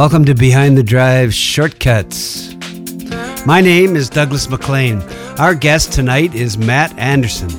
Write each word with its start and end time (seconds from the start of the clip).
Welcome 0.00 0.24
to 0.24 0.34
Behind 0.34 0.78
the 0.78 0.82
Drive 0.82 1.34
Shortcuts. 1.34 2.54
My 3.44 3.60
name 3.60 3.96
is 3.96 4.08
Douglas 4.08 4.48
MacLean. 4.48 5.02
Our 5.38 5.54
guest 5.54 5.92
tonight 5.92 6.34
is 6.34 6.56
Matt 6.56 6.98
Andersen. 6.98 7.50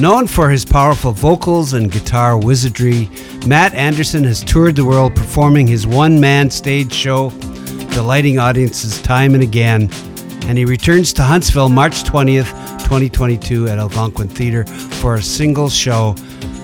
Known 0.00 0.26
for 0.26 0.50
his 0.50 0.64
powerful 0.64 1.12
vocals 1.12 1.72
and 1.72 1.92
guitar 1.92 2.36
wizardry, 2.36 3.08
Matt 3.46 3.72
Andersen 3.74 4.24
has 4.24 4.42
toured 4.42 4.74
the 4.74 4.84
world 4.84 5.14
performing 5.14 5.68
his 5.68 5.86
one 5.86 6.18
man 6.18 6.50
stage 6.50 6.92
show, 6.92 7.30
delighting 7.92 8.40
audiences 8.40 9.00
time 9.00 9.34
and 9.34 9.42
again. 9.44 9.82
And 10.46 10.58
he 10.58 10.64
returns 10.64 11.12
to 11.12 11.22
Huntsville 11.22 11.68
March 11.68 12.02
20th, 12.02 12.50
2022 12.80 13.68
at 13.68 13.78
Algonquin 13.78 14.26
Theatre 14.26 14.64
for 14.66 15.14
a 15.14 15.22
single 15.22 15.68
show 15.68 16.16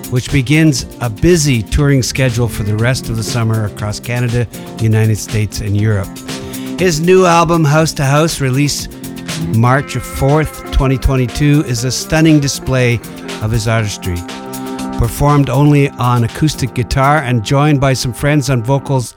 which 0.09 0.31
begins 0.31 0.85
a 1.01 1.09
busy 1.09 1.61
touring 1.61 2.01
schedule 2.01 2.47
for 2.47 2.63
the 2.63 2.75
rest 2.75 3.09
of 3.09 3.17
the 3.17 3.23
summer 3.23 3.65
across 3.65 3.99
Canada, 3.99 4.47
United 4.79 5.17
States, 5.17 5.59
and 5.59 5.75
Europe. 5.75 6.07
His 6.79 6.99
new 6.99 7.25
album, 7.25 7.63
House 7.63 7.91
to 7.93 8.03
House, 8.03 8.39
released 8.39 8.91
March 9.55 9.95
4th, 9.95 10.63
2022, 10.71 11.63
is 11.67 11.83
a 11.83 11.91
stunning 11.91 12.39
display 12.39 12.95
of 13.41 13.51
his 13.51 13.67
artistry. 13.67 14.17
Performed 14.97 15.49
only 15.49 15.89
on 15.89 16.23
acoustic 16.23 16.73
guitar 16.73 17.17
and 17.17 17.43
joined 17.43 17.81
by 17.81 17.93
some 17.93 18.13
friends 18.13 18.49
on 18.49 18.63
vocals, 18.63 19.15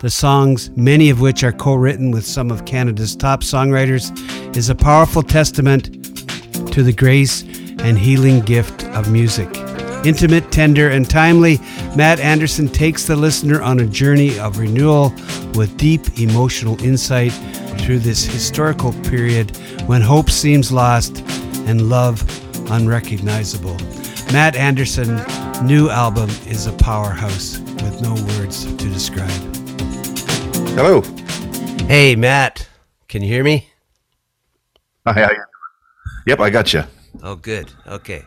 the 0.00 0.10
songs, 0.10 0.70
many 0.76 1.10
of 1.10 1.20
which 1.20 1.42
are 1.42 1.52
co 1.52 1.74
written 1.74 2.10
with 2.10 2.24
some 2.24 2.50
of 2.50 2.64
Canada's 2.64 3.16
top 3.16 3.40
songwriters, 3.40 4.12
is 4.56 4.68
a 4.68 4.74
powerful 4.74 5.22
testament 5.22 5.86
to 6.72 6.82
the 6.82 6.92
grace 6.92 7.42
and 7.80 7.98
healing 7.98 8.40
gift 8.40 8.84
of 8.86 9.10
music. 9.10 9.67
Intimate, 10.08 10.50
tender, 10.50 10.88
and 10.88 11.08
timely, 11.08 11.58
Matt 11.94 12.18
Andersen 12.18 12.66
takes 12.66 13.06
the 13.06 13.14
listener 13.14 13.60
on 13.60 13.80
a 13.80 13.84
journey 13.84 14.38
of 14.38 14.56
renewal 14.56 15.10
with 15.52 15.76
deep 15.76 16.18
emotional 16.18 16.82
insight 16.82 17.30
through 17.82 17.98
this 17.98 18.24
historical 18.24 18.94
period 19.02 19.54
when 19.86 20.00
hope 20.00 20.30
seems 20.30 20.72
lost 20.72 21.18
and 21.68 21.90
love 21.90 22.22
unrecognizable. 22.70 23.76
Matt 24.32 24.56
Andersen's 24.56 25.20
new 25.60 25.90
album 25.90 26.30
is 26.46 26.66
a 26.66 26.72
powerhouse 26.72 27.58
with 27.58 28.00
no 28.00 28.14
words 28.38 28.64
to 28.64 28.88
describe. 28.88 29.28
Hello. 30.74 31.02
Hey, 31.86 32.16
Matt. 32.16 32.66
Can 33.08 33.20
you 33.20 33.28
hear 33.28 33.44
me? 33.44 33.68
Hi. 35.06 35.12
hi. 35.12 35.34
Yep, 36.26 36.40
I 36.40 36.48
got 36.48 36.72
you. 36.72 36.84
Oh, 37.22 37.34
good. 37.34 37.70
Okay. 37.86 38.24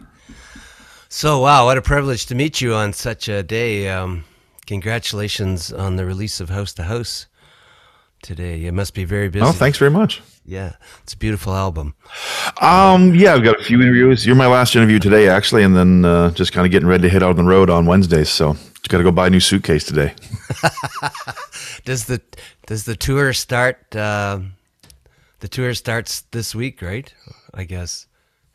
So, 1.14 1.40
wow, 1.40 1.66
what 1.66 1.78
a 1.78 1.82
privilege 1.82 2.28
to 2.28 2.36
meet 2.36 2.62
you 2.62 2.74
on 2.74 2.94
such 2.94 3.28
a 3.28 3.44
day. 3.44 3.90
Um, 3.90 4.24
congratulations 4.66 5.74
on 5.74 5.98
the 5.98 6.06
release 6.06 6.40
of 6.40 6.50
House 6.50 6.72
to 6.76 6.84
House 6.84 7.28
today. 8.24 8.64
It 8.64 8.74
must 8.74 8.94
be 8.94 9.04
very 9.04 9.28
busy. 9.28 9.46
Oh, 9.46 9.52
thanks 9.52 9.78
very 9.78 9.92
much. 9.92 10.22
Yeah, 10.46 10.72
it's 11.04 11.12
a 11.12 11.18
beautiful 11.18 11.54
album. 11.54 11.96
Um, 12.62 13.14
yeah, 13.14 13.34
I've 13.34 13.44
got 13.44 13.60
a 13.60 13.64
few 13.64 13.82
interviews. 13.82 14.26
You're 14.26 14.38
my 14.38 14.48
last 14.48 14.74
interview 14.74 15.00
today, 15.00 15.28
actually, 15.28 15.64
and 15.64 15.76
then 15.76 16.06
uh, 16.06 16.32
just 16.32 16.54
kind 16.54 16.66
of 16.66 16.72
getting 16.72 16.88
ready 16.88 17.04
to 17.04 17.10
hit 17.10 17.22
out 17.22 17.32
on 17.32 17.36
the 17.36 17.44
road 17.44 17.70
on 17.70 17.86
Wednesdays. 17.86 18.30
So, 18.30 18.54
just 18.54 18.88
got 18.88 19.00
to 19.00 19.04
go 19.04 19.12
buy 19.12 19.28
a 19.28 19.30
new 19.30 19.42
suitcase 19.42 19.84
today. 19.84 20.14
does 21.84 22.06
the 22.06 22.22
does 22.68 22.86
the 22.86 22.96
tour 22.96 23.34
start? 23.34 23.94
Uh, 23.94 24.40
the 25.42 25.50
tour 25.50 25.74
starts 25.74 26.22
this 26.32 26.56
week, 26.56 26.82
right? 26.82 27.14
I 27.54 27.66
guess. 27.66 28.08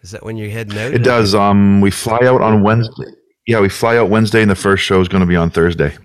Is 0.07 0.13
that 0.13 0.23
when 0.23 0.37
you're 0.37 0.51
heading 0.51 0.79
out? 0.79 0.95
It 0.95 1.03
does. 1.03 1.35
Um, 1.35 1.81
we 1.81 1.91
fly 1.91 2.21
out 2.23 2.41
on 2.41 2.63
Wednesday. 2.63 3.07
Yeah, 3.45 3.59
we 3.59 3.69
fly 3.69 3.97
out 3.97 4.09
Wednesday, 4.09 4.41
and 4.41 4.49
the 4.49 4.55
first 4.55 4.85
show 4.85 5.01
is 5.01 5.09
going 5.09 5.23
to 5.23 5.27
be 5.27 5.35
on 5.35 5.51
Thursday. 5.51 5.97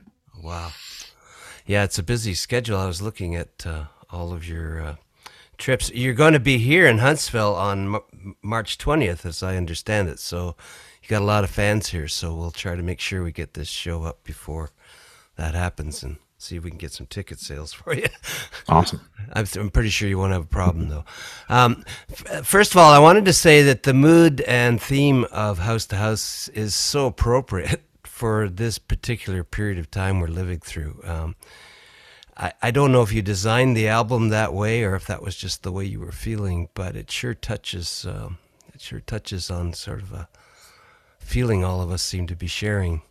Wow. 0.41 0.71
Yeah, 1.67 1.83
it's 1.83 1.99
a 1.99 2.03
busy 2.03 2.33
schedule. 2.33 2.79
I 2.79 2.87
was 2.87 2.99
looking 2.99 3.35
at 3.35 3.63
uh, 3.63 3.83
all 4.09 4.33
of 4.33 4.47
your 4.47 4.81
uh, 4.81 4.95
trips. 5.59 5.91
You're 5.93 6.15
going 6.15 6.33
to 6.33 6.39
be 6.39 6.57
here 6.57 6.87
in 6.87 6.97
Huntsville 6.97 7.53
on 7.53 7.93
M- 7.93 8.35
March 8.41 8.79
20th, 8.79 9.23
as 9.23 9.43
I 9.43 9.55
understand 9.55 10.09
it. 10.09 10.17
So 10.17 10.55
you 11.03 11.07
got 11.07 11.21
a 11.21 11.25
lot 11.25 11.43
of 11.43 11.51
fans 11.51 11.89
here. 11.89 12.07
So 12.07 12.33
we'll 12.33 12.49
try 12.49 12.75
to 12.75 12.81
make 12.81 12.99
sure 12.99 13.23
we 13.23 13.31
get 13.31 13.53
this 13.53 13.67
show 13.67 14.01
up 14.01 14.23
before 14.23 14.71
that 15.35 15.53
happens 15.53 16.01
and 16.01 16.17
see 16.41 16.55
if 16.55 16.63
we 16.63 16.69
can 16.69 16.79
get 16.79 16.91
some 16.91 17.07
ticket 17.07 17.39
sales 17.39 17.73
for 17.73 17.93
you. 17.93 18.07
Awesome. 18.67 19.01
I'm, 19.33 19.45
I'm 19.55 19.69
pretty 19.69 19.89
sure 19.89 20.09
you 20.09 20.17
won't 20.17 20.33
have 20.33 20.43
a 20.43 20.47
problem 20.47 20.89
though. 20.89 21.05
Um, 21.49 21.85
f- 22.09 22.45
first 22.45 22.71
of 22.71 22.77
all, 22.77 22.91
I 22.91 22.99
wanted 22.99 23.25
to 23.25 23.33
say 23.33 23.61
that 23.63 23.83
the 23.83 23.93
mood 23.93 24.41
and 24.41 24.81
theme 24.81 25.25
of 25.31 25.59
House 25.59 25.85
to 25.87 25.95
House 25.97 26.47
is 26.49 26.75
so 26.75 27.07
appropriate 27.07 27.81
for 28.03 28.49
this 28.49 28.77
particular 28.77 29.43
period 29.43 29.77
of 29.77 29.89
time 29.89 30.19
we're 30.19 30.27
living 30.27 30.59
through. 30.59 31.01
Um, 31.03 31.35
I, 32.37 32.53
I 32.61 32.71
don't 32.71 32.91
know 32.91 33.01
if 33.01 33.13
you 33.13 33.21
designed 33.21 33.75
the 33.77 33.87
album 33.87 34.29
that 34.29 34.53
way 34.53 34.83
or 34.83 34.95
if 34.95 35.07
that 35.07 35.21
was 35.21 35.35
just 35.35 35.63
the 35.63 35.71
way 35.71 35.85
you 35.85 35.99
were 35.99 36.11
feeling, 36.11 36.69
but 36.73 36.95
it 36.95 37.11
sure 37.11 37.33
touches. 37.33 38.05
Uh, 38.05 38.29
it 38.73 38.81
sure 38.81 38.99
touches 38.99 39.51
on 39.51 39.73
sort 39.73 40.01
of 40.01 40.13
a 40.13 40.27
feeling 41.19 41.63
all 41.63 41.81
of 41.81 41.91
us 41.91 42.01
seem 42.01 42.27
to 42.27 42.35
be 42.35 42.47
sharing. 42.47 43.01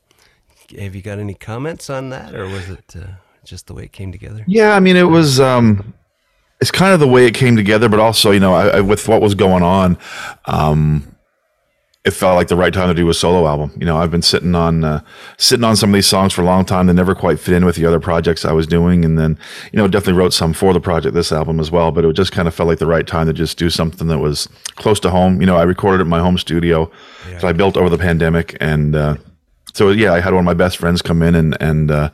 Have 0.78 0.94
you 0.94 1.02
got 1.02 1.18
any 1.18 1.34
comments 1.34 1.90
on 1.90 2.10
that, 2.10 2.34
or 2.34 2.46
was 2.46 2.68
it 2.68 2.94
uh, 2.96 3.06
just 3.44 3.66
the 3.66 3.74
way 3.74 3.84
it 3.84 3.92
came 3.92 4.12
together? 4.12 4.44
Yeah, 4.46 4.74
I 4.74 4.80
mean, 4.80 4.96
it 4.96 5.04
was. 5.04 5.40
Um, 5.40 5.94
it's 6.60 6.70
kind 6.70 6.92
of 6.92 7.00
the 7.00 7.08
way 7.08 7.26
it 7.26 7.34
came 7.34 7.56
together, 7.56 7.88
but 7.88 8.00
also, 8.00 8.30
you 8.30 8.40
know, 8.40 8.52
I, 8.52 8.68
I, 8.68 8.80
with 8.82 9.08
what 9.08 9.22
was 9.22 9.34
going 9.34 9.62
on, 9.62 9.96
um, 10.44 11.16
it 12.04 12.12
felt 12.12 12.36
like 12.36 12.48
the 12.48 12.56
right 12.56 12.72
time 12.72 12.88
to 12.88 12.94
do 12.94 13.08
a 13.10 13.14
solo 13.14 13.46
album. 13.46 13.72
You 13.78 13.84
know, 13.84 13.98
I've 13.98 14.10
been 14.10 14.22
sitting 14.22 14.54
on 14.54 14.84
uh, 14.84 15.02
sitting 15.36 15.64
on 15.64 15.76
some 15.76 15.90
of 15.90 15.94
these 15.94 16.06
songs 16.06 16.32
for 16.32 16.40
a 16.40 16.46
long 16.46 16.64
time. 16.64 16.86
that 16.86 16.94
never 16.94 17.14
quite 17.14 17.38
fit 17.38 17.54
in 17.54 17.66
with 17.66 17.76
the 17.76 17.84
other 17.84 18.00
projects 18.00 18.44
I 18.44 18.52
was 18.52 18.66
doing, 18.66 19.04
and 19.04 19.18
then 19.18 19.38
you 19.72 19.76
know, 19.76 19.86
definitely 19.86 20.18
wrote 20.18 20.32
some 20.32 20.54
for 20.54 20.72
the 20.72 20.80
project, 20.80 21.14
this 21.14 21.30
album 21.30 21.60
as 21.60 21.70
well. 21.70 21.92
But 21.92 22.04
it 22.04 22.12
just 22.14 22.32
kind 22.32 22.48
of 22.48 22.54
felt 22.54 22.68
like 22.68 22.78
the 22.78 22.86
right 22.86 23.06
time 23.06 23.26
to 23.26 23.32
just 23.32 23.58
do 23.58 23.68
something 23.68 24.08
that 24.08 24.18
was 24.18 24.48
close 24.76 24.98
to 25.00 25.10
home. 25.10 25.40
You 25.40 25.46
know, 25.46 25.56
I 25.56 25.62
recorded 25.62 26.00
at 26.00 26.06
my 26.06 26.20
home 26.20 26.38
studio 26.38 26.90
yeah. 27.28 27.34
that 27.34 27.44
I 27.44 27.52
built 27.52 27.76
over 27.76 27.90
the 27.90 27.98
pandemic, 27.98 28.56
and 28.60 28.96
uh, 28.96 29.16
so 29.74 29.90
yeah, 29.90 30.12
I 30.12 30.20
had 30.20 30.32
one 30.32 30.40
of 30.40 30.44
my 30.44 30.54
best 30.54 30.78
friends 30.78 31.02
come 31.02 31.22
in 31.22 31.34
and 31.34 31.56
and 31.60 31.90
uh, 31.90 32.10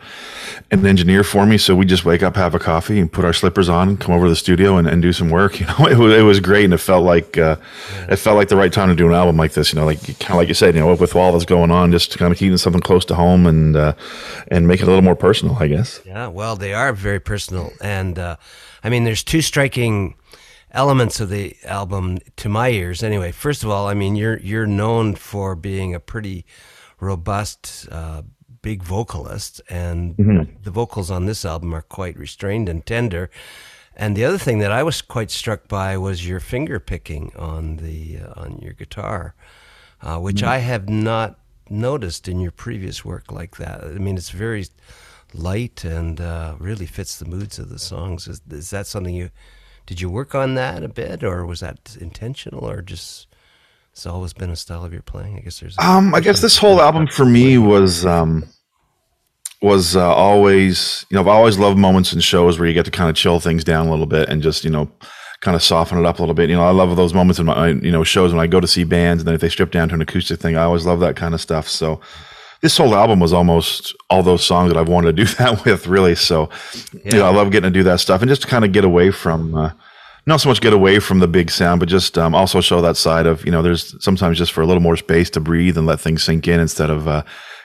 an 0.70 0.86
engineer 0.86 1.24
for 1.24 1.46
me. 1.46 1.58
So 1.58 1.74
we 1.74 1.84
just 1.84 2.04
wake 2.04 2.22
up, 2.22 2.36
have 2.36 2.54
a 2.54 2.58
coffee, 2.58 3.00
and 3.00 3.10
put 3.10 3.24
our 3.24 3.32
slippers 3.32 3.68
on, 3.68 3.96
come 3.96 4.14
over 4.14 4.26
to 4.26 4.30
the 4.30 4.36
studio, 4.36 4.76
and, 4.76 4.86
and 4.86 5.00
do 5.02 5.12
some 5.12 5.30
work. 5.30 5.60
You 5.66 5.66
know, 5.66 5.86
it 5.86 5.96
was 5.96 6.12
it 6.12 6.22
was 6.22 6.40
great, 6.40 6.64
and 6.64 6.74
it 6.74 6.78
felt 6.78 7.04
like 7.04 7.38
uh, 7.38 7.56
it 8.08 8.16
felt 8.16 8.36
like 8.36 8.48
the 8.48 8.56
right 8.56 8.72
time 8.72 8.88
to 8.88 8.94
do 8.94 9.06
an 9.06 9.14
album 9.14 9.36
like 9.36 9.52
this. 9.52 9.72
You 9.72 9.80
know, 9.80 9.86
like 9.86 10.00
kind 10.18 10.32
of 10.32 10.36
like 10.36 10.48
you 10.48 10.54
said, 10.54 10.74
you 10.74 10.80
know, 10.80 10.94
with 10.94 11.16
all 11.16 11.32
that's 11.32 11.44
going 11.44 11.70
on, 11.70 11.92
just 11.92 12.16
kind 12.18 12.30
of 12.30 12.38
keeping 12.38 12.56
something 12.58 12.82
close 12.82 13.04
to 13.06 13.14
home 13.14 13.46
and 13.46 13.74
uh, 13.74 13.94
and 14.48 14.68
make 14.68 14.80
it 14.80 14.84
a 14.84 14.86
little 14.86 15.02
more 15.02 15.16
personal, 15.16 15.56
I 15.58 15.68
guess. 15.68 16.00
Yeah, 16.04 16.28
well, 16.28 16.56
they 16.56 16.74
are 16.74 16.92
very 16.92 17.20
personal, 17.20 17.72
and 17.80 18.18
uh, 18.18 18.36
I 18.84 18.90
mean, 18.90 19.04
there's 19.04 19.24
two 19.24 19.40
striking 19.40 20.14
elements 20.72 21.20
of 21.20 21.30
the 21.30 21.56
album 21.64 22.18
to 22.36 22.48
my 22.48 22.68
ears. 22.68 23.02
Anyway, 23.02 23.32
first 23.32 23.64
of 23.64 23.70
all, 23.70 23.88
I 23.88 23.94
mean, 23.94 24.14
you're 24.14 24.38
you're 24.38 24.66
known 24.66 25.14
for 25.14 25.56
being 25.56 25.94
a 25.94 26.00
pretty 26.00 26.44
robust, 27.00 27.88
uh, 27.90 28.22
big 28.62 28.82
vocalist, 28.82 29.60
and 29.68 30.16
mm-hmm. 30.16 30.62
the 30.62 30.70
vocals 30.70 31.10
on 31.10 31.26
this 31.26 31.44
album 31.44 31.74
are 31.74 31.82
quite 31.82 32.16
restrained 32.16 32.68
and 32.68 32.84
tender. 32.84 33.30
And 33.96 34.16
the 34.16 34.24
other 34.24 34.38
thing 34.38 34.58
that 34.58 34.72
I 34.72 34.82
was 34.82 35.00
quite 35.00 35.30
struck 35.30 35.68
by 35.68 35.96
was 35.96 36.28
your 36.28 36.40
finger 36.40 36.78
picking 36.78 37.32
on 37.36 37.76
the 37.76 38.18
uh, 38.18 38.42
on 38.42 38.58
your 38.58 38.74
guitar, 38.74 39.34
uh, 40.02 40.18
which 40.18 40.36
mm-hmm. 40.36 40.48
I 40.48 40.58
have 40.58 40.88
not 40.88 41.38
noticed 41.70 42.28
in 42.28 42.40
your 42.40 42.52
previous 42.52 43.04
work 43.04 43.32
like 43.32 43.56
that. 43.56 43.84
I 43.84 43.98
mean, 43.98 44.16
it's 44.16 44.30
very 44.30 44.66
light 45.32 45.84
and 45.84 46.20
uh, 46.20 46.56
really 46.58 46.86
fits 46.86 47.18
the 47.18 47.24
moods 47.24 47.58
of 47.58 47.68
the 47.68 47.78
songs. 47.78 48.28
Is, 48.28 48.40
is 48.50 48.70
that 48.70 48.86
something 48.86 49.14
you 49.14 49.30
did 49.86 50.00
you 50.00 50.10
work 50.10 50.34
on 50.34 50.56
that 50.56 50.82
a 50.82 50.88
bit, 50.88 51.22
or 51.24 51.46
was 51.46 51.60
that 51.60 51.96
intentional, 52.00 52.68
or 52.68 52.82
just 52.82 53.28
it's 53.96 54.04
always 54.04 54.34
been 54.34 54.50
a 54.50 54.56
style 54.56 54.84
of 54.84 54.92
your 54.92 55.00
playing. 55.00 55.38
I 55.38 55.40
guess 55.40 55.58
there's. 55.58 55.74
Um, 55.78 56.14
I 56.14 56.20
guess 56.20 56.42
this 56.42 56.58
whole 56.58 56.82
album 56.82 57.06
for 57.06 57.24
me 57.24 57.56
was 57.56 58.04
um, 58.04 58.44
was 59.62 59.96
uh, 59.96 60.14
always 60.14 61.06
you 61.10 61.14
know 61.14 61.22
I've 61.22 61.28
always 61.28 61.58
loved 61.58 61.78
moments 61.78 62.12
in 62.12 62.20
shows 62.20 62.58
where 62.58 62.68
you 62.68 62.74
get 62.74 62.84
to 62.84 62.90
kind 62.90 63.08
of 63.08 63.16
chill 63.16 63.40
things 63.40 63.64
down 63.64 63.86
a 63.86 63.90
little 63.90 64.04
bit 64.04 64.28
and 64.28 64.42
just 64.42 64.64
you 64.64 64.70
know 64.70 64.90
kind 65.40 65.54
of 65.54 65.62
soften 65.62 65.96
it 65.96 66.04
up 66.04 66.18
a 66.18 66.22
little 66.22 66.34
bit. 66.34 66.50
You 66.50 66.56
know, 66.56 66.66
I 66.66 66.72
love 66.72 66.94
those 66.94 67.14
moments 67.14 67.38
in 67.38 67.46
my 67.46 67.68
you 67.68 67.90
know 67.90 68.04
shows 68.04 68.32
when 68.34 68.40
I 68.40 68.46
go 68.46 68.60
to 68.60 68.66
see 68.66 68.84
bands 68.84 69.22
and 69.22 69.28
then 69.28 69.34
if 69.34 69.40
they 69.40 69.48
strip 69.48 69.70
down 69.70 69.88
to 69.88 69.94
an 69.94 70.02
acoustic 70.02 70.40
thing, 70.40 70.58
I 70.58 70.64
always 70.64 70.84
love 70.84 71.00
that 71.00 71.16
kind 71.16 71.32
of 71.32 71.40
stuff. 71.40 71.66
So 71.66 71.98
this 72.60 72.76
whole 72.76 72.94
album 72.94 73.18
was 73.18 73.32
almost 73.32 73.96
all 74.10 74.22
those 74.22 74.44
songs 74.44 74.70
that 74.70 74.78
I've 74.78 74.88
wanted 74.88 75.16
to 75.16 75.24
do 75.24 75.34
that 75.38 75.64
with, 75.64 75.86
really. 75.86 76.16
So, 76.16 76.50
yeah. 76.92 77.00
you 77.04 77.18
know, 77.20 77.26
I 77.26 77.30
love 77.30 77.50
getting 77.50 77.72
to 77.72 77.78
do 77.78 77.84
that 77.84 78.00
stuff 78.00 78.20
and 78.20 78.28
just 78.28 78.42
to 78.42 78.48
kind 78.48 78.64
of 78.64 78.72
get 78.72 78.84
away 78.84 79.10
from, 79.10 79.54
uh, 79.54 79.70
not 80.26 80.40
so 80.40 80.48
much 80.48 80.60
get 80.60 80.72
away 80.72 80.98
from 80.98 81.20
the 81.20 81.28
big 81.28 81.50
sound, 81.50 81.80
but 81.80 81.88
just 81.88 82.18
um, 82.18 82.34
also 82.34 82.60
show 82.60 82.80
that 82.80 82.96
side 82.96 83.26
of 83.26 83.44
you 83.44 83.52
know 83.52 83.62
there's 83.62 83.94
sometimes 84.02 84.38
just 84.38 84.52
for 84.52 84.60
a 84.60 84.66
little 84.66 84.82
more 84.82 84.96
space 84.96 85.30
to 85.30 85.40
breathe 85.40 85.78
and 85.78 85.86
let 85.86 86.00
things 86.00 86.22
sink 86.22 86.48
in 86.48 86.60
instead 86.60 86.90
of 86.90 87.06
uh, 87.06 87.22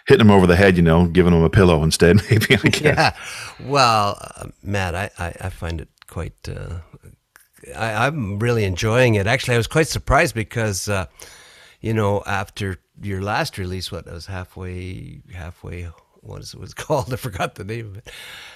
hitting 0.07 0.27
them 0.27 0.35
over 0.35 0.47
the 0.47 0.55
head, 0.55 0.77
you 0.77 0.83
know, 0.83 1.07
giving 1.07 1.33
them 1.33 1.43
a 1.43 1.49
pillow 1.49 1.83
instead. 1.83 2.17
Maybe 2.29 2.55
I 2.55 2.57
guess. 2.69 2.83
Yeah. 2.83 3.13
Well, 3.59 4.17
uh, 4.21 4.47
Matt, 4.63 4.95
I, 4.95 5.09
I, 5.17 5.35
I, 5.41 5.49
find 5.49 5.81
it 5.81 5.89
quite. 6.07 6.47
Uh, 6.47 6.79
I, 7.75 8.07
am 8.07 8.39
really 8.39 8.63
enjoying 8.63 9.15
it. 9.15 9.27
Actually, 9.27 9.55
I 9.55 9.57
was 9.57 9.67
quite 9.67 9.87
surprised 9.87 10.35
because, 10.35 10.87
uh, 10.87 11.05
you 11.79 11.93
know, 11.93 12.23
after 12.25 12.77
your 13.01 13.21
last 13.21 13.57
release, 13.57 13.91
what 13.91 14.05
was 14.05 14.27
halfway 14.27 15.21
halfway 15.33 15.89
what 16.21 16.41
is 16.41 16.53
it 16.53 16.59
was 16.59 16.73
called? 16.83 17.11
I 17.13 17.17
forgot 17.17 17.55
the 17.55 17.63
name 17.63 17.87
of 17.87 17.97
it. 17.97 18.09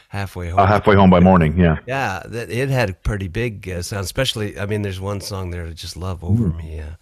Halfway 0.10 0.52
Uh, 0.52 0.56
home. 0.58 0.68
halfway 0.68 0.96
home 0.96 1.10
by 1.10 1.20
morning. 1.20 1.58
Yeah. 1.58 1.78
yeah, 1.88 2.22
that 2.26 2.50
it 2.50 2.70
had 2.70 2.90
a 2.90 2.94
pretty 2.94 3.28
big 3.28 3.68
uh, 3.70 3.82
sound. 3.82 4.04
Especially, 4.06 4.58
I 4.60 4.66
mean, 4.66 4.82
there's 4.84 5.00
one 5.02 5.20
song 5.22 5.50
there 5.52 5.66
I 5.66 5.72
just 5.72 5.98
love 5.98 6.24
over 6.24 6.46
Mm. 6.50 6.58
me. 6.58 6.80
Uh, 6.80 6.96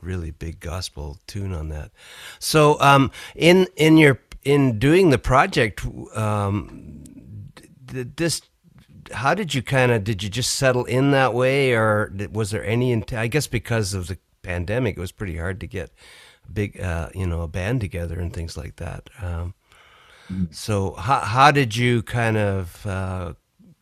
really 0.00 0.30
big 0.30 0.60
gospel 0.60 1.18
tune 1.26 1.52
on 1.52 1.68
that. 1.70 1.90
So, 2.38 2.80
um, 2.80 3.10
in 3.34 3.66
in 3.76 3.96
your 3.98 4.20
in 4.44 4.78
doing 4.78 5.10
the 5.10 5.18
project, 5.18 5.84
um, 6.16 7.02
this 7.92 8.42
how 9.12 9.34
did 9.34 9.54
you 9.54 9.62
kind 9.62 9.90
of 9.92 10.04
did 10.04 10.22
you 10.22 10.28
just 10.28 10.54
settle 10.56 10.84
in 10.84 11.10
that 11.10 11.34
way 11.34 11.72
or 11.74 12.12
was 12.32 12.50
there 12.52 12.64
any 12.64 13.02
i 13.12 13.26
guess 13.26 13.48
because 13.48 13.92
of 13.92 14.06
the 14.06 14.16
pandemic 14.42 14.96
it 14.96 15.00
was 15.00 15.10
pretty 15.10 15.36
hard 15.36 15.58
to 15.60 15.66
get 15.66 15.90
a 16.48 16.52
big 16.52 16.80
uh, 16.80 17.08
you 17.12 17.26
know 17.26 17.42
a 17.42 17.48
band 17.48 17.80
together 17.80 18.20
and 18.20 18.32
things 18.32 18.56
like 18.56 18.76
that 18.76 19.10
um, 19.20 19.52
so 20.50 20.92
how, 20.92 21.20
how 21.20 21.50
did 21.50 21.76
you 21.76 22.02
kind 22.02 22.36
of 22.36 22.86
uh, 22.86 23.32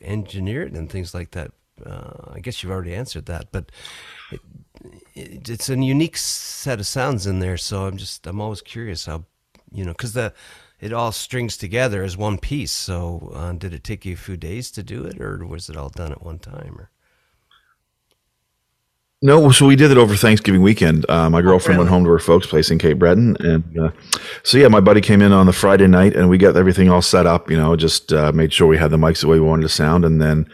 engineer 0.00 0.62
it 0.62 0.72
and 0.72 0.90
things 0.90 1.14
like 1.14 1.30
that 1.32 1.52
uh, 1.84 2.32
i 2.34 2.40
guess 2.40 2.62
you've 2.62 2.72
already 2.72 2.94
answered 2.94 3.26
that 3.26 3.50
but 3.52 3.70
it, 4.30 4.40
it, 5.14 5.48
it's 5.48 5.68
a 5.68 5.76
unique 5.76 6.16
set 6.16 6.80
of 6.80 6.86
sounds 6.86 7.26
in 7.26 7.40
there 7.40 7.56
so 7.56 7.86
i'm 7.86 7.96
just 7.96 8.26
i'm 8.26 8.40
always 8.40 8.62
curious 8.62 9.06
how 9.06 9.24
you 9.72 9.84
know 9.84 9.92
because 9.92 10.12
the 10.12 10.32
it 10.80 10.92
all 10.92 11.12
strings 11.12 11.56
together 11.56 12.02
as 12.02 12.16
one 12.16 12.38
piece. 12.38 12.70
So, 12.70 13.32
uh, 13.34 13.52
did 13.52 13.74
it 13.74 13.84
take 13.84 14.04
you 14.04 14.14
a 14.14 14.16
few 14.16 14.36
days 14.36 14.70
to 14.72 14.82
do 14.82 15.04
it, 15.04 15.20
or 15.20 15.44
was 15.44 15.68
it 15.68 15.76
all 15.76 15.88
done 15.88 16.12
at 16.12 16.22
one 16.22 16.38
time? 16.38 16.76
Or 16.78 16.90
No, 19.20 19.50
so 19.50 19.66
we 19.66 19.74
did 19.74 19.90
it 19.90 19.96
over 19.96 20.14
Thanksgiving 20.14 20.62
weekend. 20.62 21.04
Uh, 21.10 21.28
my 21.28 21.42
girlfriend 21.42 21.78
went 21.78 21.90
home 21.90 22.04
to 22.04 22.10
her 22.10 22.20
folks' 22.20 22.46
place 22.46 22.70
in 22.70 22.78
Cape 22.78 23.00
Breton, 23.00 23.36
and 23.40 23.76
uh, 23.76 23.90
so 24.44 24.58
yeah, 24.58 24.68
my 24.68 24.78
buddy 24.78 25.00
came 25.00 25.20
in 25.20 25.32
on 25.32 25.46
the 25.46 25.52
Friday 25.52 25.88
night, 25.88 26.14
and 26.14 26.28
we 26.30 26.38
got 26.38 26.56
everything 26.56 26.88
all 26.88 27.02
set 27.02 27.26
up. 27.26 27.50
You 27.50 27.56
know, 27.56 27.74
just 27.74 28.12
uh, 28.12 28.30
made 28.30 28.52
sure 28.52 28.68
we 28.68 28.78
had 28.78 28.92
the 28.92 28.96
mics 28.96 29.22
the 29.22 29.26
way 29.26 29.40
we 29.40 29.44
wanted 29.44 29.62
to 29.62 29.70
sound, 29.70 30.04
and 30.04 30.22
then 30.22 30.48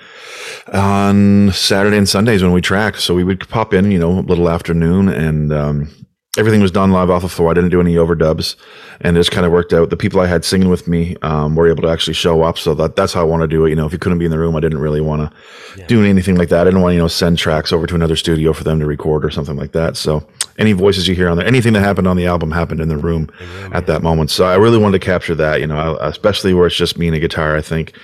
on 0.72 1.52
Saturday 1.52 1.98
and 1.98 2.08
Sundays 2.08 2.42
when 2.42 2.52
we 2.52 2.62
track, 2.62 2.96
so 2.96 3.14
we 3.14 3.22
would 3.22 3.46
pop 3.50 3.74
in, 3.74 3.90
you 3.90 3.98
know, 3.98 4.20
a 4.20 4.20
little 4.20 4.48
afternoon, 4.48 5.10
and 5.10 5.52
um, 5.52 6.03
everything 6.36 6.60
was 6.60 6.70
done 6.70 6.90
live 6.90 7.10
off 7.10 7.22
the 7.22 7.28
floor. 7.28 7.50
I 7.50 7.54
didn't 7.54 7.70
do 7.70 7.80
any 7.80 7.94
overdubs, 7.94 8.56
and 9.00 9.16
it 9.16 9.20
just 9.20 9.30
kind 9.30 9.46
of 9.46 9.52
worked 9.52 9.72
out. 9.72 9.90
The 9.90 9.96
people 9.96 10.20
I 10.20 10.26
had 10.26 10.44
singing 10.44 10.68
with 10.68 10.88
me 10.88 11.16
um, 11.22 11.54
were 11.54 11.68
able 11.68 11.82
to 11.82 11.88
actually 11.88 12.14
show 12.14 12.42
up, 12.42 12.58
so 12.58 12.74
that 12.74 12.96
that's 12.96 13.12
how 13.12 13.20
I 13.20 13.24
want 13.24 13.42
to 13.42 13.48
do 13.48 13.64
it. 13.64 13.70
You 13.70 13.76
know, 13.76 13.86
if 13.86 13.92
you 13.92 13.98
couldn't 13.98 14.18
be 14.18 14.24
in 14.24 14.30
the 14.30 14.38
room, 14.38 14.56
I 14.56 14.60
didn't 14.60 14.78
really 14.78 15.00
want 15.00 15.30
to 15.76 15.86
do 15.86 16.04
anything 16.04 16.36
like 16.36 16.48
that. 16.48 16.62
I 16.62 16.64
didn't 16.64 16.80
want 16.80 16.92
to, 16.92 16.96
you 16.96 17.00
know, 17.00 17.08
send 17.08 17.38
tracks 17.38 17.72
over 17.72 17.86
to 17.86 17.94
another 17.94 18.16
studio 18.16 18.52
for 18.52 18.64
them 18.64 18.80
to 18.80 18.86
record 18.86 19.24
or 19.24 19.30
something 19.30 19.56
like 19.56 19.72
that. 19.72 19.96
So 19.96 20.26
any 20.58 20.72
voices 20.72 21.08
you 21.08 21.14
hear 21.14 21.28
on 21.28 21.36
there, 21.36 21.46
anything 21.46 21.72
that 21.74 21.80
happened 21.80 22.06
on 22.06 22.16
the 22.16 22.26
album 22.26 22.50
happened 22.50 22.80
in 22.80 22.88
the 22.88 22.96
room 22.96 23.30
at 23.72 23.86
that 23.86 24.02
moment. 24.02 24.30
So 24.30 24.44
I 24.44 24.56
really 24.56 24.78
wanted 24.78 25.00
to 25.00 25.04
capture 25.04 25.34
that, 25.36 25.60
you 25.60 25.66
know, 25.66 25.96
especially 26.00 26.54
where 26.54 26.66
it's 26.66 26.76
just 26.76 26.98
me 26.98 27.06
and 27.08 27.16
a 27.16 27.20
guitar. 27.20 27.56
I 27.56 27.62
think 27.62 27.96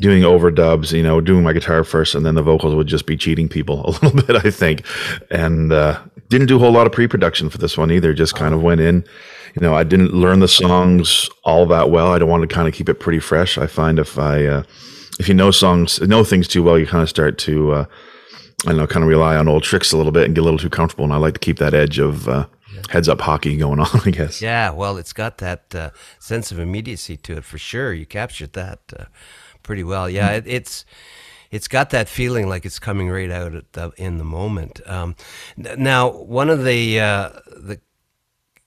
doing 0.00 0.22
overdubs, 0.22 0.92
you 0.92 1.02
know, 1.02 1.20
doing 1.20 1.42
my 1.42 1.52
guitar 1.52 1.84
first 1.84 2.14
and 2.14 2.24
then 2.24 2.34
the 2.34 2.42
vocals 2.42 2.74
would 2.74 2.86
just 2.86 3.06
be 3.06 3.16
cheating 3.16 3.48
people 3.48 3.80
a 3.86 3.90
little 3.90 4.22
bit, 4.22 4.44
I 4.44 4.50
think. 4.50 4.84
And 5.30 5.72
uh, 5.72 6.00
didn't 6.28 6.48
do 6.48 6.56
a 6.56 6.58
whole 6.58 6.72
lot 6.72 6.86
of 6.86 6.92
pre-production 6.92 7.50
for 7.50 7.58
this 7.58 7.76
one 7.76 7.90
either. 7.90 8.12
Just 8.12 8.34
kind 8.34 8.54
of 8.54 8.62
went 8.62 8.80
in. 8.80 9.04
You 9.54 9.62
know, 9.62 9.74
I 9.74 9.82
didn't 9.82 10.12
learn 10.12 10.40
the 10.40 10.48
songs 10.48 11.28
all 11.44 11.66
that 11.66 11.90
well. 11.90 12.12
I 12.12 12.18
don't 12.18 12.28
want 12.28 12.48
to 12.48 12.54
kind 12.54 12.68
of 12.68 12.74
keep 12.74 12.88
it 12.88 13.00
pretty 13.00 13.18
fresh. 13.18 13.58
I 13.58 13.66
find 13.66 13.98
if 13.98 14.18
I 14.18 14.44
uh, 14.44 14.62
if 15.18 15.28
you 15.28 15.34
know 15.34 15.50
songs, 15.50 16.00
know 16.00 16.24
things 16.24 16.46
too 16.46 16.62
well, 16.62 16.78
you 16.78 16.86
kind 16.86 17.02
of 17.02 17.08
start 17.08 17.38
to 17.38 17.72
uh, 17.72 17.84
I 18.64 18.70
don't 18.70 18.78
know, 18.78 18.86
kind 18.86 19.04
of 19.04 19.08
rely 19.08 19.36
on 19.36 19.48
old 19.48 19.62
tricks 19.62 19.92
a 19.92 19.96
little 19.96 20.12
bit 20.12 20.24
and 20.24 20.34
get 20.34 20.40
a 20.40 20.44
little 20.44 20.58
too 20.58 20.70
comfortable. 20.70 21.04
And 21.04 21.12
I 21.12 21.16
like 21.16 21.34
to 21.34 21.40
keep 21.40 21.58
that 21.58 21.74
edge 21.74 21.98
of 21.98 22.28
uh, 22.28 22.46
heads 22.90 23.08
up 23.08 23.20
hockey 23.20 23.56
going 23.56 23.78
on, 23.80 24.00
I 24.04 24.10
guess. 24.10 24.42
yeah, 24.42 24.70
well, 24.70 24.96
it's 24.96 25.12
got 25.12 25.38
that 25.38 25.74
uh, 25.74 25.90
sense 26.18 26.50
of 26.50 26.58
immediacy 26.58 27.16
to 27.18 27.36
it 27.36 27.44
for 27.44 27.58
sure. 27.58 27.92
You 27.92 28.04
captured 28.04 28.54
that 28.54 28.80
uh, 28.98 29.04
pretty 29.62 29.84
well. 29.84 30.10
Yeah, 30.10 30.30
it, 30.32 30.44
it's 30.46 30.84
it's 31.50 31.68
got 31.68 31.90
that 31.90 32.08
feeling 32.08 32.48
like 32.48 32.66
it's 32.66 32.78
coming 32.78 33.08
right 33.10 33.30
out 33.30 33.52
the, 33.72 33.92
in 33.96 34.18
the 34.18 34.24
moment. 34.24 34.80
Um, 34.86 35.16
now, 35.56 36.10
one 36.10 36.50
of 36.50 36.64
the 36.64 37.00
uh, 37.00 37.28
the 37.46 37.80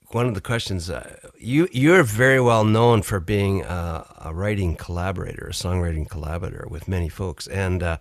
one 0.10 0.28
of 0.28 0.33
the 0.33 0.42
questions 0.42 0.89
uh, 0.89 1.18
you 1.38 1.68
you're 1.72 2.04
very 2.04 2.42
well 2.42 2.66
known 2.66 3.01
for 3.01 3.19
being 3.19 3.63
uh, 3.63 4.06
a 4.19 4.33
writing 4.33 4.75
collaborator, 4.75 5.48
a 5.48 5.54
songwriting 5.54 6.10
collaborator 6.10 6.68
with 6.69 6.88
many 6.88 7.10
folks, 7.10 7.48
and. 7.48 7.83
Uh, 7.83 7.98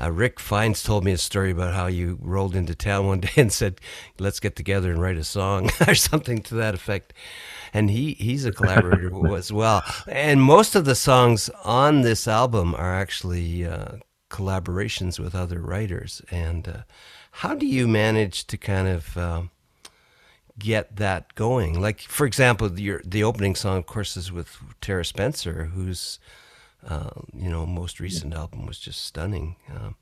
uh, 0.00 0.10
Rick 0.10 0.40
Fines 0.40 0.82
told 0.82 1.04
me 1.04 1.12
a 1.12 1.18
story 1.18 1.50
about 1.50 1.74
how 1.74 1.86
you 1.86 2.18
rolled 2.20 2.54
into 2.54 2.74
town 2.74 3.06
one 3.06 3.20
day 3.26 3.32
and 3.36 3.52
said, 3.52 3.80
"Let's 4.18 4.40
get 4.40 4.56
together 4.56 4.90
and 4.90 5.00
write 5.00 5.16
a 5.16 5.24
song," 5.24 5.70
or 5.88 5.94
something 5.94 6.42
to 6.42 6.54
that 6.56 6.74
effect. 6.74 7.12
And 7.72 7.90
he 7.90 8.14
he's 8.14 8.44
a 8.44 8.52
collaborator 8.52 9.10
as 9.36 9.52
well. 9.52 9.82
And 10.06 10.42
most 10.42 10.74
of 10.74 10.84
the 10.84 10.94
songs 10.94 11.48
on 11.64 12.02
this 12.02 12.28
album 12.28 12.74
are 12.74 12.94
actually 12.94 13.66
uh, 13.66 13.96
collaborations 14.30 15.18
with 15.18 15.34
other 15.34 15.60
writers. 15.60 16.22
And 16.30 16.68
uh, 16.68 16.82
how 17.32 17.54
do 17.54 17.66
you 17.66 17.86
manage 17.86 18.46
to 18.48 18.56
kind 18.56 18.88
of 18.88 19.16
um, 19.16 19.50
get 20.58 20.96
that 20.96 21.34
going? 21.34 21.80
Like, 21.80 22.00
for 22.00 22.26
example, 22.26 22.78
your 22.78 23.00
the 23.04 23.24
opening 23.24 23.54
song, 23.54 23.78
of 23.78 23.86
course, 23.86 24.16
is 24.16 24.30
with 24.30 24.58
Terra 24.80 25.04
Spencer, 25.04 25.70
who's 25.74 26.18
uh, 26.86 27.10
you 27.34 27.50
know 27.50 27.66
most 27.66 28.00
recent 28.00 28.34
album 28.34 28.66
was 28.66 28.78
just 28.78 29.04
stunning. 29.04 29.56
Um, 29.74 29.96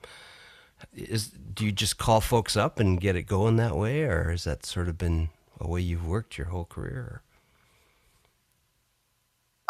is 0.94 1.28
do 1.28 1.64
you 1.64 1.72
just 1.72 1.98
call 1.98 2.20
folks 2.20 2.56
up 2.56 2.78
and 2.78 3.00
get 3.00 3.16
it 3.16 3.22
going 3.24 3.56
that 3.56 3.76
way, 3.76 4.02
or 4.02 4.30
has 4.30 4.44
that 4.44 4.66
sort 4.66 4.88
of 4.88 4.98
been 4.98 5.30
a 5.60 5.68
way 5.68 5.80
you've 5.80 6.06
worked 6.06 6.38
your 6.38 6.48
whole 6.48 6.64
career? 6.64 7.22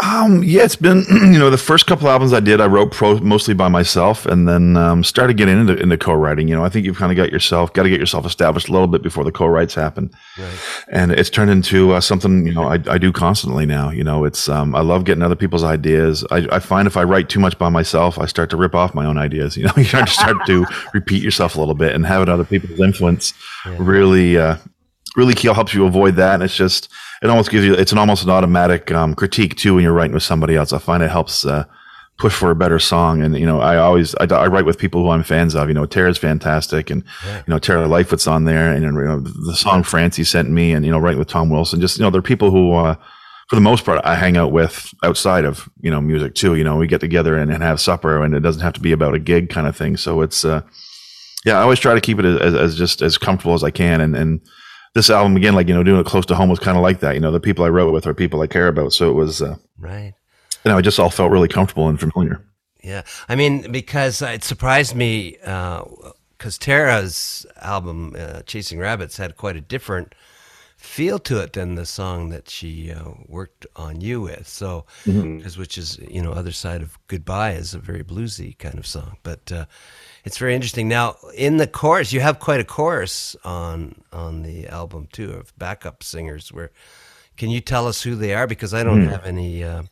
Um, 0.02 0.43
yeah, 0.43 0.64
it's 0.64 0.75
been 0.75 1.05
you 1.11 1.38
know 1.38 1.50
the 1.50 1.56
first 1.56 1.87
couple 1.87 2.08
albums 2.08 2.32
I 2.32 2.41
did, 2.41 2.61
I 2.61 2.67
wrote 2.67 2.91
pro 2.91 3.19
mostly 3.20 3.55
by 3.55 3.69
myself, 3.69 4.26
and 4.26 4.49
then 4.49 4.76
um, 4.76 5.05
started 5.05 5.37
getting 5.37 5.56
into 5.61 5.76
into 5.76 5.96
co-writing. 5.96 6.49
You 6.49 6.56
know, 6.56 6.64
I 6.64 6.69
think 6.69 6.85
you've 6.85 6.96
kind 6.96 7.12
of 7.12 7.17
got 7.17 7.31
yourself 7.31 7.73
got 7.73 7.85
to 7.85 7.88
get 7.88 8.00
yourself 8.00 8.26
established 8.26 8.69
a 8.69 8.73
little 8.73 8.88
bit 8.88 9.02
before 9.05 9.23
the 9.23 9.31
co-writes 9.31 9.73
happen, 9.73 10.11
Right. 10.37 10.58
and 10.88 11.12
it's 11.12 11.31
turned 11.31 11.52
into 11.52 11.93
uh, 11.93 12.00
something 12.00 12.44
you 12.44 12.52
know 12.52 12.64
I, 12.64 12.81
I 12.88 12.99
do 12.99 13.12
constantly 13.12 13.67
now. 13.67 13.91
You 13.91 14.02
know, 14.02 14.25
it's 14.25 14.49
um, 14.49 14.75
I 14.75 14.81
love 14.81 15.05
getting 15.05 15.23
other 15.23 15.37
people's 15.37 15.62
ideas. 15.62 16.25
I, 16.32 16.49
I 16.50 16.58
find 16.58 16.88
if 16.88 16.97
I 16.97 17.05
write 17.05 17.29
too 17.29 17.38
much 17.38 17.56
by 17.56 17.69
myself, 17.69 18.19
I 18.19 18.26
start 18.26 18.50
to 18.50 18.56
rip 18.56 18.75
off 18.75 18.94
my 18.94 19.06
own 19.06 19.17
ideas. 19.17 19.56
You 19.64 19.67
know, 19.67 19.73
you 19.76 19.85
start 19.85 20.08
to 20.08 20.12
start 20.12 20.37
to 20.47 20.67
repeat 20.93 21.23
yourself 21.23 21.55
a 21.55 21.61
little 21.61 21.75
bit, 21.76 21.94
and 21.94 22.05
having 22.05 22.29
other 22.29 22.44
people's 22.44 22.81
influence 22.81 23.32
really 23.79 24.38
uh, 24.38 24.56
really 25.14 25.35
key 25.35 25.47
helps 25.55 25.73
you 25.73 25.87
avoid 25.87 26.17
that. 26.17 26.35
And 26.35 26.43
it's 26.43 26.56
just, 26.56 26.90
it 27.22 27.31
almost 27.31 27.50
gives 27.50 27.64
you, 27.64 27.75
it's 27.75 27.93
an 27.93 27.99
almost 27.99 28.25
an 28.25 28.31
automatic 28.31 28.90
um, 28.90 29.14
critique 29.14 29.56
too 29.56 29.75
when 29.75 29.84
you're 29.84 29.93
writing 29.93 30.14
with 30.14 30.22
somebody 30.22 30.56
else. 30.56 30.73
I 30.73 30.78
find 30.78 31.02
it 31.02 31.11
helps 31.11 31.44
uh, 31.44 31.64
push 32.18 32.35
for 32.35 32.50
a 32.50 32.56
better 32.56 32.78
song. 32.78 33.23
And, 33.23 33.37
you 33.37 33.47
know, 33.47 33.61
I 33.61 33.76
always, 33.76 34.14
I, 34.16 34.25
I 34.25 34.47
write 34.47 34.64
with 34.64 34.78
people 34.78 35.02
who 35.02 35.11
I'm 35.11 35.23
fans 35.23 35.54
of. 35.54 35.68
You 35.68 35.75
know, 35.75 35.87
Terra's 35.87 36.18
fantastic. 36.18 36.90
And, 36.90 37.02
you 37.25 37.42
know, 37.49 37.59
Terra 37.59 37.87
Lightfoot's 37.88 38.26
on 38.26 38.44
there. 38.44 38.73
And, 38.73 38.83
you 38.83 38.90
know, 38.90 39.21
the 39.21 39.56
song 39.56 39.83
Francey 39.83 40.25
sent 40.25 40.50
me 40.50 40.73
and, 40.73 40.85
you 40.85 40.92
know, 40.92 40.99
writing 40.99 41.18
with 41.18 41.28
Tom 41.28 41.50
Wilson. 41.50 41.80
Just, 41.80 41.99
you 41.99 42.02
know, 42.02 42.11
they're 42.11 42.23
people 42.23 42.50
who, 42.50 42.73
uh, 42.75 42.94
for 43.49 43.56
the 43.56 43.61
most 43.61 43.85
part, 43.85 44.00
I 44.04 44.14
hang 44.14 44.37
out 44.37 44.52
with 44.52 44.94
outside 45.02 45.44
of, 45.44 45.68
you 45.80 45.90
know, 45.90 46.00
music 46.00 46.35
too. 46.35 46.54
You 46.54 46.64
know, 46.64 46.76
we 46.76 46.87
get 46.87 47.00
together 47.00 47.37
and, 47.37 47.52
and 47.52 47.62
have 47.62 47.80
supper 47.80 48.23
and 48.23 48.35
it 48.35 48.40
doesn't 48.40 48.62
have 48.62 48.75
to 48.75 48.80
be 48.80 48.92
about 48.92 49.14
a 49.14 49.18
gig 49.18 49.50
kind 49.50 49.66
of 49.66 49.76
thing. 49.76 49.97
So 49.97 50.23
it's, 50.23 50.44
uh, 50.44 50.62
yeah, 51.44 51.59
I 51.59 51.62
always 51.62 51.78
try 51.78 51.94
to 51.94 52.00
keep 52.00 52.18
it 52.18 52.25
as, 52.25 52.54
as 52.54 52.76
just 52.76 53.02
as 53.02 53.18
comfortable 53.18 53.54
as 53.54 53.64
I 53.64 53.71
can. 53.71 54.00
And, 54.00 54.16
and, 54.16 54.40
this 54.94 55.10
album 55.10 55.36
again, 55.36 55.54
like 55.54 55.68
you 55.68 55.74
know, 55.74 55.82
doing 55.82 56.00
it 56.00 56.06
close 56.06 56.26
to 56.26 56.34
home 56.34 56.48
was 56.48 56.58
kind 56.58 56.76
of 56.76 56.82
like 56.82 57.00
that. 57.00 57.14
You 57.14 57.20
know, 57.20 57.30
the 57.32 57.40
people 57.40 57.64
I 57.64 57.68
wrote 57.68 57.92
with 57.92 58.06
are 58.06 58.14
people 58.14 58.40
I 58.40 58.46
care 58.46 58.68
about, 58.68 58.92
so 58.92 59.10
it 59.10 59.14
was, 59.14 59.42
uh, 59.42 59.56
Right. 59.78 60.14
you 60.64 60.70
know, 60.70 60.78
it 60.78 60.82
just 60.82 60.98
all 60.98 61.10
felt 61.10 61.30
really 61.32 61.48
comfortable 61.48 61.88
and 61.88 61.98
familiar. 62.00 62.40
Yeah, 62.82 63.02
I 63.28 63.34
mean, 63.34 63.72
because 63.72 64.20
it 64.22 64.44
surprised 64.44 64.94
me 64.94 65.36
because 65.40 66.58
Terra's 66.58 67.46
album 67.60 68.14
uh, 68.18 68.42
"Chasing 68.42 68.78
Rabbits" 68.78 69.16
had 69.16 69.36
quite 69.36 69.56
a 69.56 69.60
different 69.60 70.14
feel 70.76 71.18
to 71.18 71.40
it 71.40 71.54
than 71.54 71.76
the 71.76 71.86
song 71.86 72.28
that 72.28 72.50
she 72.50 72.92
uh, 72.92 73.12
worked 73.26 73.64
on 73.74 74.02
you 74.02 74.20
with. 74.20 74.46
So, 74.46 74.84
because 75.06 75.56
which 75.56 75.78
is 75.78 75.98
you 76.10 76.20
know, 76.22 76.32
"Other 76.32 76.52
Side 76.52 76.82
of 76.82 76.98
Goodbye" 77.08 77.52
is 77.52 77.72
a 77.72 77.78
very 77.78 78.04
bluesy 78.04 78.56
kind 78.58 78.78
of 78.78 78.86
song, 78.86 79.16
but 79.22 79.50
uh, 79.50 79.64
it's 80.25 80.38
very 80.38 80.54
interesting. 80.54 80.88
Now, 80.88 81.16
in 81.35 81.59
the 81.59 81.66
chorus, 81.66 82.12
you 82.12 82.21
have 82.21 82.38
quite 82.38 82.61
a 82.61 82.64
chorus 82.64 83.37
on 83.45 84.02
on 84.12 84.43
the 84.43 84.66
album 84.69 85.09
too 85.12 85.33
of 85.33 85.57
backup 85.59 86.02
singers. 86.02 86.52
Where 86.52 86.71
can 87.37 87.50
you 87.50 87.61
tell 87.61 87.87
us 87.87 88.02
who 88.02 88.14
they 88.14 88.35
are? 88.35 88.47
Because 88.47 88.73
I 88.75 88.83
don't 88.85 89.07
have 89.09 89.25
any. 89.26 89.62
Uh, 89.64 89.83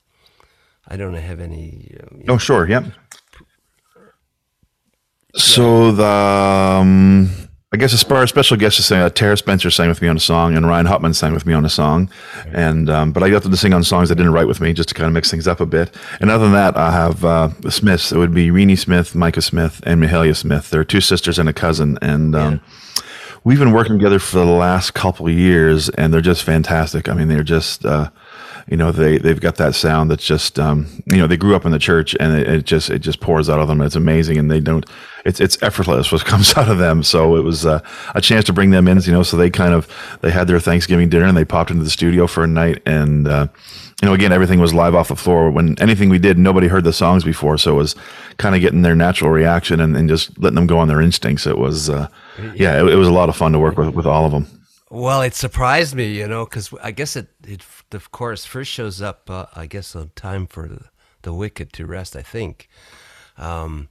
I 0.88 0.96
don't 0.96 1.14
have 1.14 1.40
any. 1.40 1.96
Uh, 2.00 2.32
Oh, 2.32 2.38
sure, 2.38 2.68
yep. 2.68 2.84
So 5.34 5.92
the, 5.92 6.04
um, 6.06 7.30
I 7.74 7.78
guess 7.78 7.94
as 7.94 8.02
far 8.02 8.22
as 8.22 8.28
special 8.28 8.58
guests 8.58 8.78
is 8.78 8.86
saying, 8.86 9.02
uh, 9.02 9.08
Terra 9.08 9.34
Spencer 9.34 9.70
sang 9.70 9.88
with 9.88 10.02
me 10.02 10.08
on 10.08 10.16
a 10.16 10.20
song, 10.20 10.54
and 10.54 10.66
Ryan 10.66 10.86
Hupman 10.86 11.14
sang 11.14 11.32
with 11.32 11.46
me 11.46 11.54
on 11.54 11.64
a 11.64 11.70
song, 11.70 12.10
and 12.52 12.90
um, 12.90 13.12
but 13.12 13.22
I 13.22 13.30
got 13.30 13.42
them 13.42 13.50
to 13.50 13.56
sing 13.56 13.72
on 13.72 13.82
songs 13.82 14.10
they 14.10 14.14
didn't 14.14 14.32
write 14.32 14.46
with 14.46 14.60
me, 14.60 14.74
just 14.74 14.90
to 14.90 14.94
kind 14.94 15.06
of 15.06 15.14
mix 15.14 15.30
things 15.30 15.48
up 15.48 15.58
a 15.58 15.64
bit. 15.64 15.94
And 16.20 16.30
other 16.30 16.44
than 16.44 16.52
that, 16.52 16.76
I 16.76 16.90
have 16.90 17.24
uh, 17.24 17.48
the 17.60 17.70
Smiths. 17.70 18.12
It 18.12 18.18
would 18.18 18.34
be 18.34 18.50
Reeny 18.50 18.76
Smith, 18.76 19.14
Micah 19.14 19.40
Smith, 19.40 19.80
and 19.86 20.02
Mahalia 20.02 20.36
Smith. 20.36 20.68
They're 20.68 20.84
two 20.84 21.00
sisters 21.00 21.38
and 21.38 21.48
a 21.48 21.54
cousin, 21.54 21.98
and 22.02 22.36
um, 22.36 22.60
we've 23.42 23.58
been 23.58 23.72
working 23.72 23.98
together 23.98 24.18
for 24.18 24.36
the 24.36 24.44
last 24.44 24.92
couple 24.92 25.26
of 25.26 25.32
years, 25.32 25.88
and 25.88 26.12
they're 26.12 26.20
just 26.20 26.42
fantastic. 26.42 27.08
I 27.08 27.14
mean, 27.14 27.28
they're 27.28 27.42
just. 27.42 27.86
Uh, 27.86 28.10
you 28.68 28.76
know, 28.76 28.92
they 28.92 29.18
they've 29.18 29.40
got 29.40 29.56
that 29.56 29.74
sound 29.74 30.10
that's 30.10 30.24
just, 30.24 30.58
um, 30.58 30.86
you 31.06 31.18
know, 31.18 31.26
they 31.26 31.36
grew 31.36 31.56
up 31.56 31.64
in 31.64 31.72
the 31.72 31.78
church, 31.78 32.16
and 32.20 32.36
it, 32.36 32.48
it 32.48 32.64
just 32.64 32.90
it 32.90 33.00
just 33.00 33.20
pours 33.20 33.50
out 33.50 33.60
of 33.60 33.68
them. 33.68 33.80
It's 33.80 33.96
amazing, 33.96 34.38
and 34.38 34.50
they 34.50 34.60
don't. 34.60 34.86
It's 35.24 35.40
it's 35.40 35.62
effortless 35.62 36.12
what 36.12 36.24
comes 36.24 36.56
out 36.56 36.68
of 36.68 36.78
them. 36.78 37.02
So 37.02 37.36
it 37.36 37.42
was 37.42 37.66
uh, 37.66 37.80
a 38.14 38.20
chance 38.20 38.44
to 38.46 38.52
bring 38.52 38.70
them 38.70 38.88
in, 38.88 39.00
you 39.00 39.12
know. 39.12 39.22
So 39.22 39.36
they 39.36 39.50
kind 39.50 39.74
of 39.74 39.88
they 40.20 40.30
had 40.30 40.46
their 40.46 40.60
Thanksgiving 40.60 41.08
dinner, 41.08 41.26
and 41.26 41.36
they 41.36 41.44
popped 41.44 41.70
into 41.70 41.84
the 41.84 41.90
studio 41.90 42.26
for 42.26 42.44
a 42.44 42.48
night, 42.48 42.82
and 42.86 43.26
uh, 43.28 43.48
you 44.02 44.08
know, 44.08 44.14
again, 44.14 44.32
everything 44.32 44.58
was 44.58 44.74
live 44.74 44.96
off 44.96 45.08
the 45.08 45.16
floor. 45.16 45.50
When 45.50 45.78
anything 45.80 46.08
we 46.08 46.18
did, 46.18 46.36
nobody 46.36 46.66
heard 46.66 46.82
the 46.82 46.92
songs 46.92 47.22
before, 47.22 47.56
so 47.56 47.72
it 47.72 47.76
was 47.76 47.94
kind 48.36 48.56
of 48.56 48.60
getting 48.60 48.82
their 48.82 48.96
natural 48.96 49.30
reaction 49.30 49.78
and, 49.78 49.96
and 49.96 50.08
just 50.08 50.36
letting 50.40 50.56
them 50.56 50.66
go 50.66 50.78
on 50.78 50.88
their 50.88 51.00
instincts. 51.00 51.46
It 51.46 51.56
was, 51.56 51.88
uh, 51.88 52.08
yeah, 52.54 52.80
it, 52.80 52.88
it, 52.88 52.96
was 52.96 53.06
a 53.06 53.12
lot 53.12 53.28
of 53.28 53.36
fun 53.36 53.52
to 53.52 53.60
work 53.60 53.76
with 53.78 53.94
with 53.94 54.06
all 54.06 54.26
of 54.26 54.32
them. 54.32 54.48
Well, 54.92 55.22
it 55.22 55.34
surprised 55.34 55.94
me, 55.94 56.12
you 56.12 56.28
know, 56.28 56.44
because 56.44 56.70
I 56.82 56.90
guess 56.90 57.16
it, 57.16 57.28
it, 57.48 57.64
of 57.92 58.12
course, 58.12 58.44
first 58.44 58.70
shows 58.70 59.00
up, 59.00 59.30
uh, 59.30 59.46
I 59.56 59.64
guess, 59.64 59.96
on 59.96 60.10
time 60.14 60.46
for 60.46 60.68
the, 60.68 60.84
the 61.22 61.32
wicked 61.32 61.72
to 61.72 61.86
rest. 61.86 62.14
I 62.14 62.20
think. 62.20 62.68
Um, 63.38 63.88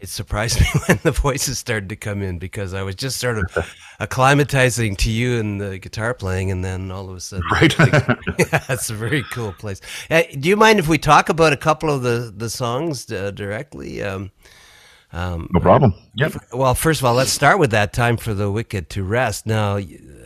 it 0.00 0.08
surprised 0.08 0.60
me 0.60 0.66
when 0.86 1.00
the 1.02 1.10
voices 1.10 1.58
started 1.58 1.88
to 1.88 1.96
come 1.96 2.22
in 2.22 2.38
because 2.38 2.74
I 2.74 2.82
was 2.82 2.94
just 2.94 3.18
sort 3.18 3.38
of 3.38 3.44
acclimatizing 4.00 4.96
to 4.98 5.10
you 5.10 5.40
and 5.40 5.60
the 5.60 5.80
guitar 5.80 6.14
playing, 6.14 6.52
and 6.52 6.64
then 6.64 6.92
all 6.92 7.10
of 7.10 7.16
a 7.16 7.20
sudden, 7.20 7.44
right? 7.50 7.76
Yeah, 8.38 8.62
it's 8.68 8.88
a 8.88 8.94
very 8.94 9.24
cool 9.32 9.52
place. 9.52 9.80
Uh, 10.08 10.22
do 10.38 10.48
you 10.48 10.56
mind 10.56 10.78
if 10.78 10.86
we 10.86 10.96
talk 10.96 11.28
about 11.28 11.54
a 11.54 11.56
couple 11.56 11.90
of 11.90 12.02
the 12.02 12.32
the 12.34 12.50
songs 12.50 13.10
uh, 13.10 13.32
directly? 13.32 14.00
Um, 14.00 14.30
um, 15.16 15.48
no 15.50 15.60
problem. 15.60 15.94
Yep. 16.14 16.34
Well, 16.52 16.74
first 16.74 17.00
of 17.00 17.06
all, 17.06 17.14
let's 17.14 17.32
start 17.32 17.58
with 17.58 17.70
that 17.70 17.94
time 17.94 18.18
for 18.18 18.34
the 18.34 18.50
wicked 18.50 18.90
to 18.90 19.02
rest. 19.02 19.46
Now, 19.46 19.78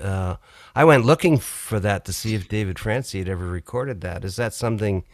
uh, 0.03 0.37
I 0.75 0.85
went 0.85 1.05
looking 1.05 1.39
for 1.39 1.79
that 1.79 2.05
to 2.07 2.13
see 2.13 2.35
if 2.35 2.49
David 2.49 2.77
Francey 2.77 3.21
had 3.21 3.29
ever 3.29 3.47
recorded 3.47 4.01
that. 4.01 4.25
Is 4.25 4.35
that 4.35 4.53
something 4.53 5.05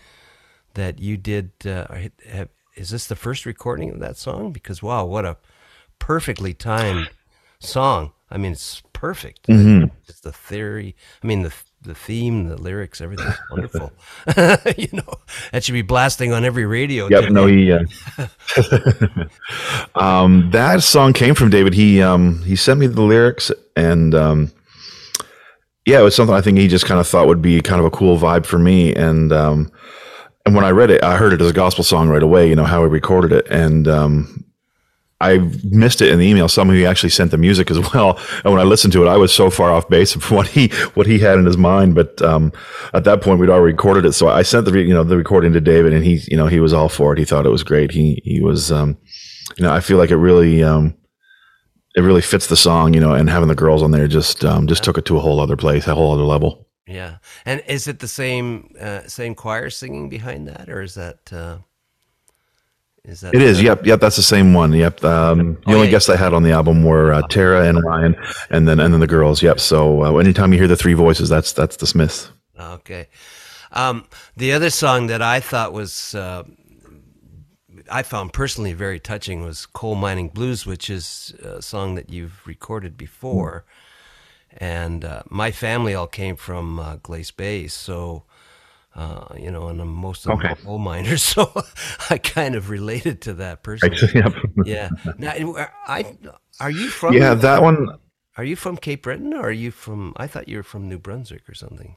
that 0.74 0.98
you 0.98 1.18
did? 1.18 1.50
Uh, 1.64 1.86
have, 2.26 2.48
is 2.74 2.88
this 2.88 3.06
the 3.06 3.16
first 3.16 3.44
recording 3.44 3.90
of 3.90 4.00
that 4.00 4.16
song? 4.16 4.50
Because 4.50 4.82
wow, 4.82 5.04
what 5.04 5.26
a 5.26 5.36
perfectly 5.98 6.54
timed 6.54 7.10
song. 7.58 8.12
I 8.30 8.38
mean, 8.38 8.52
it's 8.52 8.82
perfect. 8.94 9.46
Mm-hmm. 9.46 9.94
It's 10.08 10.20
the 10.20 10.32
theory. 10.32 10.96
I 11.22 11.26
mean, 11.26 11.42
the 11.42 11.52
the 11.86 11.94
theme, 11.94 12.48
the 12.48 12.60
lyrics, 12.60 13.00
everything's 13.00 13.38
wonderful. 13.50 13.92
you 14.76 14.88
know, 14.92 15.14
that 15.52 15.64
should 15.64 15.72
be 15.72 15.82
blasting 15.82 16.32
on 16.32 16.44
every 16.44 16.66
radio. 16.66 17.08
Yep. 17.08 17.30
No, 17.30 17.46
he. 17.46 17.72
Uh, 17.72 17.84
um, 19.94 20.50
that 20.50 20.82
song 20.82 21.12
came 21.12 21.34
from 21.34 21.50
David. 21.50 21.74
He 21.74 22.02
um, 22.02 22.42
he 22.42 22.56
sent 22.56 22.80
me 22.80 22.86
the 22.86 23.02
lyrics, 23.02 23.50
and 23.76 24.14
um, 24.14 24.52
yeah, 25.86 26.00
it 26.00 26.02
was 26.02 26.14
something 26.14 26.34
I 26.34 26.40
think 26.40 26.58
he 26.58 26.68
just 26.68 26.86
kind 26.86 27.00
of 27.00 27.06
thought 27.06 27.26
would 27.26 27.42
be 27.42 27.60
kind 27.60 27.80
of 27.80 27.86
a 27.86 27.90
cool 27.90 28.18
vibe 28.18 28.46
for 28.46 28.58
me, 28.58 28.94
and 28.94 29.32
um, 29.32 29.70
and 30.44 30.54
when 30.54 30.64
I 30.64 30.70
read 30.70 30.90
it, 30.90 31.02
I 31.02 31.16
heard 31.16 31.32
it 31.32 31.40
as 31.40 31.50
a 31.50 31.54
gospel 31.54 31.84
song 31.84 32.08
right 32.08 32.22
away. 32.22 32.48
You 32.48 32.56
know 32.56 32.64
how 32.64 32.82
he 32.82 32.88
recorded 32.88 33.32
it, 33.32 33.46
and 33.48 33.88
um, 33.88 34.45
I 35.20 35.38
missed 35.64 36.02
it 36.02 36.10
in 36.10 36.18
the 36.18 36.26
email. 36.26 36.46
Some 36.48 36.68
of 36.68 36.76
you 36.76 36.84
actually 36.86 37.08
sent 37.10 37.30
the 37.30 37.38
music 37.38 37.70
as 37.70 37.78
well, 37.94 38.18
and 38.44 38.52
when 38.52 38.60
I 38.60 38.64
listened 38.64 38.92
to 38.94 39.02
it, 39.04 39.08
I 39.08 39.16
was 39.16 39.32
so 39.32 39.50
far 39.50 39.70
off 39.70 39.88
base 39.88 40.14
of 40.14 40.30
what 40.30 40.48
he 40.48 40.68
what 40.94 41.06
he 41.06 41.18
had 41.18 41.38
in 41.38 41.46
his 41.46 41.56
mind. 41.56 41.94
But 41.94 42.20
um, 42.22 42.52
at 42.92 43.04
that 43.04 43.22
point, 43.22 43.40
we'd 43.40 43.50
already 43.50 43.72
recorded 43.72 44.04
it, 44.04 44.12
so 44.12 44.28
I 44.28 44.42
sent 44.42 44.66
the 44.66 44.78
you 44.78 44.94
know 44.94 45.04
the 45.04 45.16
recording 45.16 45.52
to 45.54 45.60
David, 45.60 45.92
and 45.92 46.04
he 46.04 46.20
you 46.28 46.36
know 46.36 46.46
he 46.46 46.60
was 46.60 46.72
all 46.72 46.88
for 46.88 47.12
it. 47.12 47.18
He 47.18 47.24
thought 47.24 47.46
it 47.46 47.50
was 47.50 47.64
great. 47.64 47.90
He 47.90 48.20
he 48.24 48.40
was 48.40 48.70
um, 48.70 48.98
you 49.56 49.64
know 49.64 49.72
I 49.72 49.80
feel 49.80 49.98
like 49.98 50.10
it 50.10 50.16
really 50.16 50.62
um, 50.62 50.94
it 51.96 52.02
really 52.02 52.22
fits 52.22 52.46
the 52.46 52.56
song, 52.56 52.92
you 52.92 53.00
know, 53.00 53.14
and 53.14 53.30
having 53.30 53.48
the 53.48 53.54
girls 53.54 53.82
on 53.82 53.90
there 53.90 54.06
just 54.06 54.44
um, 54.44 54.66
just 54.66 54.84
took 54.84 54.98
it 54.98 55.06
to 55.06 55.16
a 55.16 55.20
whole 55.20 55.40
other 55.40 55.56
place, 55.56 55.86
a 55.86 55.94
whole 55.94 56.12
other 56.12 56.24
level. 56.24 56.66
Yeah, 56.86 57.18
and 57.44 57.62
is 57.66 57.88
it 57.88 57.98
the 58.00 58.08
same 58.08 58.74
uh, 58.78 59.06
same 59.06 59.34
choir 59.34 59.70
singing 59.70 60.10
behind 60.10 60.46
that, 60.48 60.68
or 60.68 60.82
is 60.82 60.94
that? 60.94 61.32
Uh, 61.32 61.58
is 63.06 63.20
that? 63.20 63.34
It 63.34 63.42
is. 63.42 63.62
Yep. 63.62 63.86
Yep. 63.86 64.00
That's 64.00 64.16
the 64.16 64.22
same 64.22 64.54
one. 64.54 64.72
Yep. 64.72 65.04
Um, 65.04 65.54
the 65.54 65.60
oh, 65.68 65.74
only 65.74 65.86
yeah, 65.86 65.92
guests 65.92 66.08
yeah. 66.08 66.14
I 66.14 66.18
had 66.18 66.34
on 66.34 66.42
the 66.42 66.50
album 66.50 66.84
were 66.84 67.12
uh, 67.12 67.22
Terra 67.28 67.68
and 67.68 67.82
Ryan, 67.82 68.16
and 68.50 68.68
then 68.68 68.80
and 68.80 68.92
then 68.92 69.00
the 69.00 69.06
girls. 69.06 69.42
Yep. 69.42 69.60
So 69.60 70.04
uh, 70.04 70.16
anytime 70.18 70.52
you 70.52 70.58
hear 70.58 70.68
the 70.68 70.76
three 70.76 70.94
voices, 70.94 71.28
that's 71.28 71.52
that's 71.52 71.76
the 71.76 71.86
Smiths. 71.86 72.30
Okay. 72.58 73.08
Um, 73.72 74.06
the 74.36 74.52
other 74.52 74.70
song 74.70 75.08
that 75.08 75.22
I 75.22 75.40
thought 75.40 75.72
was 75.72 76.14
uh, 76.14 76.44
I 77.90 78.02
found 78.02 78.32
personally 78.32 78.72
very 78.72 79.00
touching 79.00 79.42
was 79.42 79.66
"Coal 79.66 79.94
Mining 79.94 80.28
Blues," 80.28 80.66
which 80.66 80.90
is 80.90 81.34
a 81.42 81.62
song 81.62 81.94
that 81.94 82.10
you've 82.10 82.46
recorded 82.46 82.96
before. 82.96 83.64
Mm 83.66 83.72
and 84.56 85.04
uh, 85.04 85.22
my 85.28 85.50
family 85.50 85.94
all 85.94 86.06
came 86.06 86.36
from 86.36 86.78
uh, 86.78 86.96
Glace 87.02 87.30
Bay, 87.30 87.66
so 87.66 88.24
uh, 88.96 89.34
you 89.38 89.50
know, 89.50 89.68
and 89.68 89.80
I'm 89.80 89.92
most 89.92 90.26
of 90.26 90.32
okay. 90.32 90.54
coal 90.64 90.78
miners, 90.78 91.22
so 91.34 91.52
I 92.10 92.18
kind 92.18 92.54
of 92.54 92.70
related 92.70 93.20
to 93.22 93.34
that 93.34 93.62
person. 93.62 93.90
Right. 93.90 94.32
yeah. 94.64 94.88
Now, 95.18 95.32
I 95.86 96.16
are 96.60 96.70
you 96.70 96.88
from? 96.88 97.14
Yeah, 97.14 97.34
that 97.34 97.62
one. 97.62 97.88
Are 98.38 98.44
you 98.44 98.56
from 98.56 98.76
Cape 98.76 99.02
Breton, 99.02 99.32
or 99.34 99.48
are 99.48 99.52
you 99.52 99.70
from? 99.70 100.14
I 100.16 100.26
thought 100.26 100.48
you 100.48 100.56
were 100.56 100.62
from 100.62 100.88
New 100.88 100.98
Brunswick 100.98 101.48
or 101.48 101.54
something. 101.54 101.96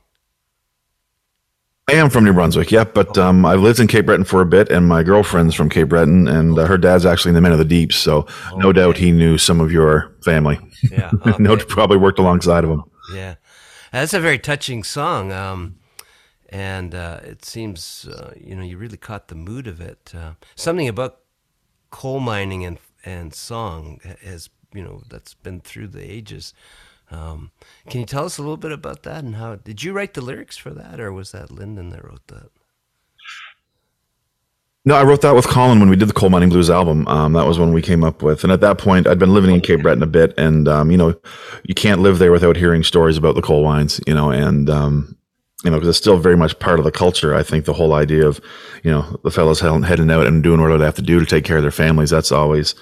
I 1.89 1.93
am 1.93 2.11
from 2.11 2.23
New 2.23 2.33
Brunswick, 2.33 2.69
yep, 2.69 2.93
but 2.93 3.17
um, 3.17 3.43
I've 3.45 3.61
lived 3.61 3.79
in 3.79 3.87
Cape 3.87 4.05
Breton 4.05 4.23
for 4.23 4.41
a 4.41 4.45
bit, 4.45 4.69
and 4.69 4.87
my 4.87 5.01
girlfriend's 5.01 5.55
from 5.55 5.69
Cape 5.69 5.89
Breton, 5.89 6.27
and 6.27 6.59
uh, 6.59 6.67
her 6.67 6.77
dad's 6.77 7.03
actually 7.03 7.29
in 7.29 7.35
the 7.35 7.41
Men 7.41 7.51
of 7.51 7.57
the 7.57 7.65
Deep, 7.65 7.93
so 7.93 8.27
no 8.57 8.71
doubt 8.71 8.97
he 8.97 9.11
knew 9.11 9.39
some 9.39 9.59
of 9.59 9.71
your 9.71 10.15
family. 10.23 10.59
Yeah, 10.91 11.09
okay. 11.25 11.41
no, 11.41 11.57
probably 11.57 11.97
worked 11.97 12.19
alongside 12.19 12.63
of 12.63 12.69
him. 12.69 12.83
Yeah, 13.11 13.35
that's 13.91 14.13
a 14.13 14.19
very 14.19 14.37
touching 14.37 14.83
song, 14.83 15.31
um, 15.31 15.78
and 16.49 16.95
uh, 16.95 17.19
it 17.23 17.45
seems 17.45 18.07
uh, 18.07 18.33
you 18.35 18.55
know 18.55 18.63
you 18.63 18.77
really 18.77 18.97
caught 18.97 19.27
the 19.27 19.35
mood 19.35 19.67
of 19.67 19.79
it. 19.79 20.13
Uh, 20.15 20.33
something 20.55 20.87
about 20.87 21.19
coal 21.91 22.19
mining 22.19 22.65
and 22.65 22.79
and 23.05 23.33
song 23.33 23.99
has 24.23 24.49
you 24.73 24.83
know 24.83 25.01
that's 25.09 25.33
been 25.33 25.61
through 25.61 25.87
the 25.87 26.03
ages. 26.03 26.53
Um, 27.11 27.51
can 27.87 28.01
you 28.01 28.05
tell 28.05 28.25
us 28.25 28.37
a 28.37 28.41
little 28.41 28.57
bit 28.57 28.71
about 28.71 29.01
that 29.01 29.23
and 29.23 29.35
how 29.35 29.55
did 29.55 29.81
you 29.81 29.93
write 29.93 30.13
the 30.13 30.21
lyrics 30.21 30.57
for 30.57 30.71
that, 30.71 30.99
or 30.99 31.11
was 31.11 31.31
that 31.31 31.49
Linden 31.49 31.89
that 31.89 32.03
wrote 32.03 32.27
that? 32.27 32.51
No, 34.85 34.95
I 34.95 35.03
wrote 35.03 35.21
that 35.21 35.35
with 35.35 35.47
Colin 35.47 35.79
when 35.79 35.89
we 35.89 35.95
did 35.95 36.07
the 36.07 36.13
Coal 36.13 36.29
Mining 36.29 36.49
Blues 36.49 36.69
album. 36.69 37.07
Um, 37.07 37.33
that 37.33 37.45
was 37.45 37.59
when 37.59 37.73
we 37.73 37.81
came 37.81 38.03
up 38.03 38.23
with, 38.23 38.43
and 38.43 38.51
at 38.51 38.61
that 38.61 38.77
point, 38.77 39.07
I'd 39.07 39.19
been 39.19 39.33
living 39.33 39.53
in 39.53 39.61
Cape 39.61 39.81
Breton 39.81 40.01
a 40.01 40.07
bit, 40.07 40.33
and 40.37 40.67
um, 40.67 40.89
you 40.89 40.97
know, 40.97 41.19
you 41.63 41.75
can't 41.75 42.01
live 42.01 42.17
there 42.17 42.31
without 42.31 42.55
hearing 42.55 42.83
stories 42.83 43.17
about 43.17 43.35
the 43.35 43.41
coal 43.41 43.63
mines, 43.63 43.99
you 44.07 44.13
know, 44.13 44.31
and 44.31 44.69
um, 44.69 45.17
you 45.63 45.69
know, 45.69 45.77
because 45.77 45.89
it's 45.89 45.97
still 45.97 46.17
very 46.17 46.37
much 46.37 46.57
part 46.59 46.79
of 46.79 46.85
the 46.85 46.91
culture. 46.91 47.35
I 47.35 47.43
think 47.43 47.65
the 47.65 47.73
whole 47.73 47.93
idea 47.93 48.25
of, 48.25 48.39
you 48.83 48.91
know, 48.91 49.19
the 49.23 49.31
fellows 49.31 49.59
heading 49.59 50.09
out 50.09 50.25
and 50.25 50.41
doing 50.41 50.61
what 50.61 50.77
they 50.77 50.85
have 50.85 50.95
to 50.95 51.01
do 51.01 51.19
to 51.19 51.25
take 51.25 51.43
care 51.43 51.57
of 51.57 51.63
their 51.63 51.71
families, 51.71 52.09
that's 52.09 52.31
always, 52.31 52.75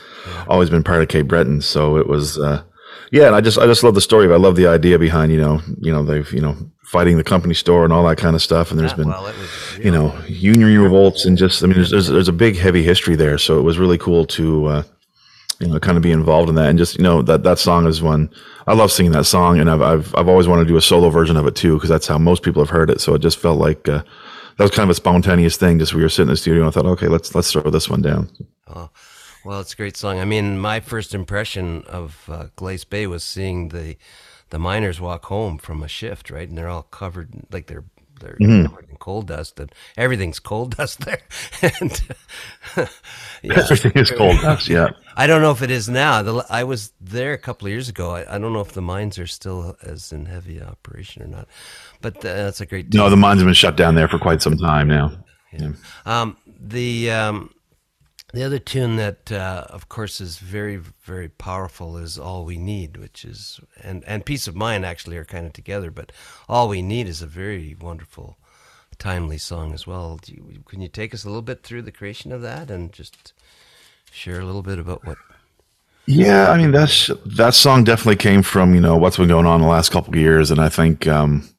always 0.48 0.70
been 0.70 0.84
part 0.84 1.02
of 1.02 1.08
Cape 1.08 1.28
Breton. 1.28 1.62
So 1.62 1.98
it 1.98 2.08
was, 2.08 2.38
uh, 2.38 2.64
yeah, 3.12 3.28
and 3.28 3.36
I 3.36 3.42
just 3.42 3.58
I 3.58 3.66
just 3.66 3.84
love 3.84 3.96
the 3.96 4.02
story. 4.02 4.32
I 4.32 4.38
love 4.38 4.56
the 4.56 4.68
idea 4.68 5.00
behind 5.00 5.32
you 5.32 5.40
know 5.40 5.62
you 5.80 5.92
know 5.92 6.04
they've 6.04 6.32
you 6.34 6.42
know 6.42 6.58
fighting 6.84 7.18
the 7.18 7.24
company 7.24 7.54
store 7.54 7.84
and 7.84 7.94
all 7.94 8.06
that 8.08 8.18
kind 8.18 8.36
of 8.36 8.42
stuff. 8.42 8.72
And 8.72 8.80
there's 8.80 8.92
yeah, 8.92 8.98
been 8.98 9.10
well, 9.10 9.24
was, 9.24 9.78
you 9.80 9.92
know 9.92 10.18
union 10.28 10.82
revolts 10.82 11.26
and 11.26 11.38
just 11.38 11.64
I 11.64 11.68
mean 11.68 11.76
there's, 11.76 11.92
there's, 11.92 12.08
there's 12.08 12.28
a 12.28 12.34
big 12.34 12.58
heavy 12.58 12.84
history 12.84 13.16
there. 13.16 13.38
So 13.38 13.60
it 13.60 13.64
was 13.64 13.78
really 13.78 13.98
cool 13.98 14.26
to 14.26 14.66
uh, 14.66 14.84
you 15.60 15.68
know 15.68 15.80
kind 15.80 15.98
of 15.98 16.04
be 16.04 16.12
involved 16.12 16.50
in 16.50 16.56
that 16.56 16.70
and 16.70 16.78
just 16.78 16.98
you 16.98 17.04
know 17.04 17.22
that 17.22 17.44
that 17.44 17.60
song 17.60 17.88
is 17.88 18.02
one 18.02 18.30
I 18.68 18.74
love 18.74 18.92
singing 18.92 19.12
that 19.14 19.26
song 19.26 19.60
and 19.60 19.70
I've 19.70 19.82
I've 19.82 20.16
I've 20.16 20.28
always 20.28 20.48
wanted 20.48 20.64
to 20.64 20.70
do 20.70 20.78
a 20.78 20.82
solo 20.82 21.10
version 21.10 21.38
of 21.38 21.48
it 21.48 21.56
too 21.56 21.76
because 21.76 21.90
that's 21.90 22.08
how 22.08 22.18
most 22.18 22.44
people 22.44 22.62
have 22.62 22.70
heard 22.70 22.90
it. 22.90 23.02
So 23.02 23.14
it 23.14 23.20
just 23.20 23.38
felt 23.38 23.60
like. 23.60 23.88
Uh, 23.88 24.04
that 24.58 24.64
was 24.64 24.72
kind 24.72 24.86
of 24.86 24.90
a 24.90 24.96
spontaneous 24.96 25.56
thing. 25.56 25.80
Just 25.80 25.94
we 25.94 26.02
were 26.02 26.10
sitting 26.10 26.30
in 26.30 26.34
the 26.34 26.38
studio 26.38 26.62
and 26.64 26.70
I 26.70 26.72
thought, 26.72 26.86
okay, 26.86 27.08
let's 27.08 27.34
let's 27.36 27.52
throw 27.52 27.70
this 27.70 27.90
one 27.90 28.02
down. 28.02 28.30
Oh, 28.68 28.90
well, 29.46 29.60
it's 29.62 29.74
a 29.74 29.78
great 29.78 29.96
song. 29.96 30.20
I 30.20 30.26
mean, 30.26 30.58
my 30.58 30.80
first 30.80 31.14
impression 31.14 31.84
of 31.84 32.28
uh, 32.28 32.48
Glace 32.56 32.84
Bay 32.84 33.08
was 33.08 33.24
seeing 33.24 33.70
the 33.70 33.98
the 34.50 34.60
miners 34.60 35.00
walk 35.00 35.26
home 35.26 35.58
from 35.58 35.84
a 35.84 35.88
shift, 35.88 36.30
right? 36.30 36.50
And 36.50 36.58
they're 36.58 36.70
all 36.70 36.84
covered 36.84 37.30
like 37.52 37.68
they're 37.68 37.86
they're 38.20 38.38
mm-hmm. 38.42 38.74
In 38.98 39.00
coal 39.00 39.22
dust, 39.22 39.60
and 39.60 39.72
everything's 39.96 40.40
coal 40.40 40.66
dust 40.78 41.02
there. 41.02 41.22
and 41.80 42.02
yeah, 43.42 43.54
everything 43.54 43.92
is 43.96 44.12
coal 44.12 44.36
dust. 44.38 44.68
Yeah. 44.68 44.90
I 45.16 45.28
don't 45.28 45.42
know 45.42 45.52
if 45.52 45.62
it 45.62 45.72
is 45.72 45.90
now. 45.90 46.22
The, 46.22 46.46
I 46.50 46.64
was 46.64 46.92
there 47.02 47.34
a 47.34 47.38
couple 47.38 47.68
of 47.68 47.72
years 47.72 47.90
ago. 47.90 48.12
I, 48.12 48.36
I, 48.36 48.38
don't 48.38 48.54
know 48.54 48.62
if 48.62 48.74
the 48.74 48.82
mines 48.82 49.18
are 49.18 49.28
still 49.28 49.76
as 49.82 50.12
in 50.12 50.26
heavy 50.26 50.62
operation 50.62 51.24
or 51.24 51.28
not. 51.28 51.48
But 52.02 52.18
uh, 52.18 52.34
that's 52.34 52.62
a 52.62 52.66
great. 52.66 52.94
No, 52.94 53.10
the 53.10 53.18
mines 53.18 53.40
have 53.40 53.48
been 53.48 53.54
shut 53.54 53.76
down 53.76 53.96
there 53.96 54.08
for 54.08 54.20
quite 54.20 54.42
some 54.42 54.58
time 54.58 54.88
now. 54.88 55.12
Yeah. 55.52 55.70
yeah. 55.70 56.22
Um, 56.22 56.38
the 56.60 57.12
um, 57.12 57.50
the 58.34 58.44
other 58.44 58.60
tune 58.60 58.98
that, 58.98 59.32
uh, 59.32 59.66
of 59.70 59.88
course, 59.88 60.20
is 60.20 60.38
very, 60.38 60.78
very 61.04 61.30
powerful 61.30 61.98
is 61.98 62.20
"All 62.20 62.44
We 62.44 62.58
Need," 62.58 62.98
which 62.98 63.24
is 63.24 63.62
and 63.82 64.04
and 64.04 64.26
"Peace 64.26 64.48
of 64.48 64.56
Mind" 64.56 64.86
actually 64.86 65.18
are 65.18 65.26
kind 65.26 65.46
of 65.46 65.54
together, 65.54 65.92
but 65.92 66.12
"All 66.50 66.68
We 66.68 66.82
Need" 66.82 67.08
is 67.08 67.22
a 67.22 67.28
very 67.28 67.76
wonderful, 67.80 68.38
timely 69.00 69.38
song 69.38 69.74
as 69.74 69.86
well. 69.86 70.20
You, 70.26 70.64
can 70.66 70.82
you 70.82 70.88
take 70.88 71.14
us 71.14 71.24
a 71.24 71.28
little 71.28 71.42
bit 71.42 71.64
through 71.64 71.84
the 71.84 71.92
creation 71.92 72.32
of 72.32 72.42
that 72.42 72.70
and 72.70 72.92
just 72.92 73.34
share 74.12 74.40
a 74.40 74.46
little 74.46 74.64
bit 74.64 74.80
about 74.80 75.06
what? 75.06 75.18
Yeah, 76.06 76.52
I 76.52 76.58
mean 76.58 76.72
that's 76.72 77.12
that 77.26 77.54
song 77.54 77.84
definitely 77.84 78.16
came 78.16 78.42
from 78.42 78.74
you 78.74 78.80
know 78.80 78.96
what's 78.96 79.18
been 79.18 79.28
going 79.28 79.46
on 79.46 79.62
the 79.62 79.68
last 79.68 79.92
couple 79.92 80.14
of 80.14 80.20
years, 80.20 80.52
and 80.52 80.62
I 80.62 80.70
think 80.70 81.06
um, 81.06 81.50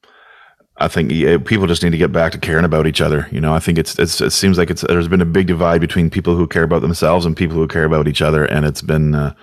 I 0.79 0.89
think 0.89 1.11
people 1.45 1.67
just 1.67 1.83
need 1.83 1.91
to 1.91 1.99
get 1.99 2.13
back 2.13 2.33
to 2.33 2.39
caring 2.39 2.65
about 2.65 2.87
each 2.87 3.03
other. 3.03 3.29
You 3.31 3.43
know, 3.43 3.53
I 3.53 3.59
think 3.59 3.77
it's, 3.77 3.99
it's 3.99 4.23
it 4.23 4.31
seems 4.31 4.57
like 4.57 4.71
it's 4.71 4.81
there's 4.83 5.09
been 5.09 5.21
a 5.21 5.27
big 5.27 5.49
divide 5.49 5.83
between 5.83 6.09
people 6.09 6.35
who 6.35 6.47
care 6.47 6.63
about 6.63 6.81
themselves 6.81 7.27
and 7.27 7.37
people 7.37 7.57
who 7.57 7.69
care 7.69 7.85
about 7.85 8.09
each 8.09 8.23
other, 8.23 8.47
and 8.47 8.65
it's 8.65 8.81
been 8.81 9.15
uh, 9.15 9.35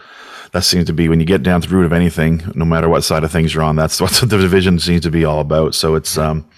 that 0.53 0.63
seems 0.63 0.85
to 0.85 0.93
be 0.93 1.07
when 1.07 1.19
you 1.19 1.25
get 1.25 1.43
down 1.43 1.61
to 1.61 1.69
the 1.69 1.75
root 1.75 1.85
of 1.85 1.93
anything, 1.93 2.41
no 2.55 2.65
matter 2.65 2.89
what 2.89 3.03
side 3.03 3.23
of 3.23 3.31
things 3.31 3.53
you're 3.53 3.63
on. 3.63 3.75
That's 3.75 4.01
what 4.01 4.11
the 4.23 4.37
division 4.37 4.79
seems 4.79 5.01
to 5.01 5.11
be 5.11 5.23
all 5.23 5.39
about. 5.39 5.75
So 5.75 5.93
it's 5.93 6.17
um, 6.17 6.49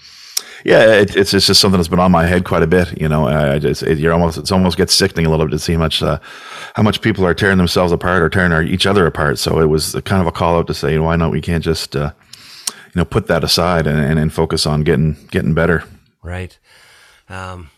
yeah, 0.64 1.00
it, 1.00 1.16
it's 1.16 1.34
it's 1.34 1.46
just 1.46 1.60
something 1.60 1.78
that's 1.78 1.88
been 1.88 2.00
on 2.00 2.12
my 2.12 2.26
head 2.26 2.44
quite 2.44 2.62
a 2.62 2.66
bit. 2.66 3.00
You 3.00 3.08
know, 3.08 3.26
I 3.28 3.58
just 3.58 3.82
it, 3.82 3.98
you're 3.98 4.12
almost 4.12 4.38
it's 4.38 4.52
almost 4.52 4.76
gets 4.76 4.94
sickening 4.94 5.26
a 5.26 5.30
little 5.30 5.46
bit 5.46 5.52
to 5.52 5.58
see 5.58 5.74
how 5.74 5.78
much 5.78 6.02
uh, 6.02 6.18
how 6.74 6.82
much 6.82 7.00
people 7.00 7.24
are 7.24 7.34
tearing 7.34 7.58
themselves 7.58 7.92
apart 7.92 8.22
or 8.22 8.28
tearing 8.28 8.52
our, 8.52 8.62
each 8.62 8.86
other 8.86 9.06
apart. 9.06 9.38
So 9.38 9.60
it 9.60 9.66
was 9.66 9.92
kind 10.04 10.20
of 10.20 10.26
a 10.26 10.32
call 10.32 10.58
out 10.58 10.66
to 10.66 10.74
say, 10.74 10.98
why 10.98 11.16
not? 11.16 11.30
We 11.30 11.40
can't 11.40 11.62
just 11.62 11.94
uh, 11.94 12.12
you 12.66 12.92
know 12.96 13.04
put 13.04 13.26
that 13.28 13.44
aside 13.44 13.86
and, 13.86 13.98
and, 14.00 14.18
and 14.18 14.32
focus 14.32 14.66
on 14.66 14.82
getting 14.82 15.16
getting 15.30 15.54
better. 15.54 15.84
Right. 16.22 16.58
Um, 17.28 17.70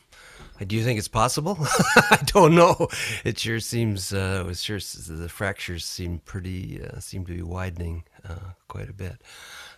do 0.67 0.77
you 0.77 0.85
think 0.85 0.99
it's 0.99 1.09
possible? 1.09 1.57
I 1.97 2.19
don't 2.27 2.55
know. 2.55 2.89
It 3.25 3.39
sure 3.39 3.61
seems. 3.61 4.13
Uh, 4.13 4.47
it 4.49 4.57
sure 4.59 4.79
the 4.79 5.29
fractures 5.29 5.85
seem 5.85 6.19
pretty 6.19 6.83
uh, 6.83 7.01
seem 7.01 7.25
to 7.27 7.35
be 7.35 7.43
widening 7.43 8.05
uh, 8.29 8.53
quite 8.69 8.91
a 8.91 8.93
bit. 8.93 9.23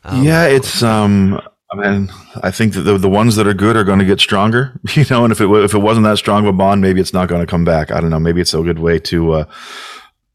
Um, 0.05 0.25
yeah, 0.25 0.47
it's. 0.47 0.83
Um, 0.83 1.41
I 1.73 1.77
mean, 1.77 2.13
I 2.43 2.51
think 2.51 2.75
that 2.75 2.83
the, 2.83 2.99
the 2.99 3.09
ones 3.09 3.37
that 3.37 3.47
are 3.47 3.55
good 3.55 3.77
are 3.77 3.85
going 3.85 3.99
to 3.99 4.05
get 4.05 4.21
stronger, 4.21 4.79
you 4.95 5.07
know. 5.09 5.25
And 5.25 5.33
if 5.33 5.41
it 5.41 5.49
if 5.49 5.75
it 5.75 5.79
wasn't 5.79 6.05
that 6.05 6.19
strong 6.19 6.43
of 6.45 6.49
a 6.49 6.53
bond, 6.53 6.83
maybe 6.83 7.01
it's 7.01 7.15
not 7.15 7.29
going 7.29 7.41
to 7.41 7.47
come 7.47 7.65
back. 7.65 7.91
I 7.91 8.01
don't 8.01 8.11
know. 8.11 8.21
Maybe 8.21 8.41
it's 8.41 8.53
a 8.53 8.63
good 8.63 8.79
way 8.79 8.99
to. 9.01 9.33
Uh, 9.33 9.45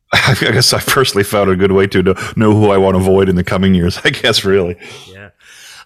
I 0.13 0.33
guess 0.35 0.73
I 0.73 0.79
personally 0.79 1.23
found 1.23 1.49
a 1.49 1.55
good 1.55 1.73
way 1.73 1.85
to 1.87 2.01
know 2.35 2.53
who 2.53 2.71
I 2.71 2.77
want 2.77 2.95
to 2.95 3.01
avoid 3.01 3.29
in 3.29 3.35
the 3.35 3.43
coming 3.43 3.75
years. 3.75 3.99
I 4.03 4.09
guess 4.09 4.43
really. 4.43 4.77
Yeah. 5.07 5.29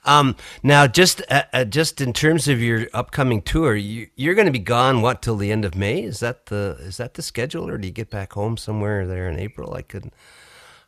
Um, 0.03 0.35
now, 0.63 0.87
just 0.87 1.21
uh, 1.29 1.43
uh, 1.53 1.65
just 1.65 2.01
in 2.01 2.13
terms 2.13 2.47
of 2.47 2.61
your 2.61 2.87
upcoming 2.93 3.41
tour, 3.41 3.75
you, 3.75 4.07
you're 4.15 4.35
going 4.35 4.47
to 4.47 4.51
be 4.51 4.59
gone 4.59 5.01
what 5.01 5.21
till 5.21 5.35
the 5.35 5.51
end 5.51 5.65
of 5.65 5.75
May? 5.75 6.01
Is 6.03 6.21
that 6.21 6.47
the 6.47 6.77
is 6.79 6.97
that 6.97 7.15
the 7.15 7.21
schedule, 7.21 7.67
or 7.67 7.77
do 7.77 7.87
you 7.87 7.93
get 7.93 8.09
back 8.09 8.33
home 8.33 8.57
somewhere 8.57 9.05
there 9.05 9.29
in 9.29 9.37
April? 9.37 9.73
I 9.73 9.81
could. 9.81 10.05
Uh, 10.05 10.09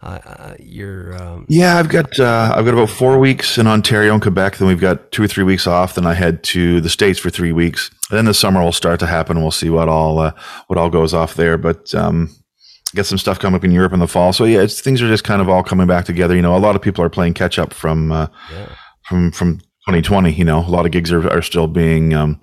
uh 0.03 0.55
you're. 0.59 1.21
Um, 1.21 1.45
yeah, 1.49 1.77
I've 1.77 1.89
got 1.89 2.19
uh, 2.19 2.53
I've 2.55 2.65
got 2.65 2.73
about 2.73 2.89
four 2.89 3.19
weeks 3.19 3.57
in 3.57 3.67
Ontario 3.67 4.13
and 4.13 4.21
Quebec. 4.21 4.57
Then 4.57 4.67
we've 4.67 4.79
got 4.79 5.11
two 5.11 5.23
or 5.23 5.27
three 5.27 5.43
weeks 5.43 5.67
off. 5.67 5.95
Then 5.95 6.05
I 6.05 6.13
head 6.13 6.43
to 6.43 6.81
the 6.81 6.89
states 6.89 7.19
for 7.19 7.29
three 7.29 7.51
weeks. 7.51 7.89
And 8.09 8.17
then 8.17 8.25
the 8.25 8.33
summer 8.33 8.61
will 8.61 8.71
start 8.71 8.99
to 8.99 9.07
happen. 9.07 9.41
We'll 9.41 9.51
see 9.51 9.69
what 9.69 9.89
all 9.89 10.19
uh, 10.19 10.33
what 10.67 10.77
all 10.77 10.89
goes 10.89 11.13
off 11.13 11.35
there. 11.35 11.57
But 11.57 11.93
um, 11.95 12.29
get 12.95 13.05
some 13.05 13.17
stuff 13.17 13.39
coming 13.39 13.55
up 13.55 13.63
in 13.63 13.71
Europe 13.71 13.93
in 13.93 13.99
the 13.99 14.07
fall. 14.07 14.33
So 14.33 14.45
yeah, 14.45 14.65
things 14.67 15.01
are 15.01 15.07
just 15.07 15.23
kind 15.23 15.41
of 15.41 15.49
all 15.49 15.63
coming 15.63 15.87
back 15.87 16.05
together. 16.05 16.35
You 16.35 16.41
know, 16.41 16.55
a 16.55 16.59
lot 16.59 16.75
of 16.75 16.81
people 16.81 17.03
are 17.03 17.09
playing 17.09 17.33
catch 17.33 17.57
up 17.57 17.73
from 17.73 18.11
uh, 18.11 18.27
yeah. 18.51 18.69
from 19.03 19.31
from 19.31 19.59
2020. 19.87 20.33
You 20.33 20.45
know, 20.45 20.59
a 20.59 20.69
lot 20.69 20.85
of 20.85 20.91
gigs 20.91 21.11
are, 21.11 21.27
are 21.29 21.41
still 21.41 21.67
being 21.67 22.13
um, 22.13 22.39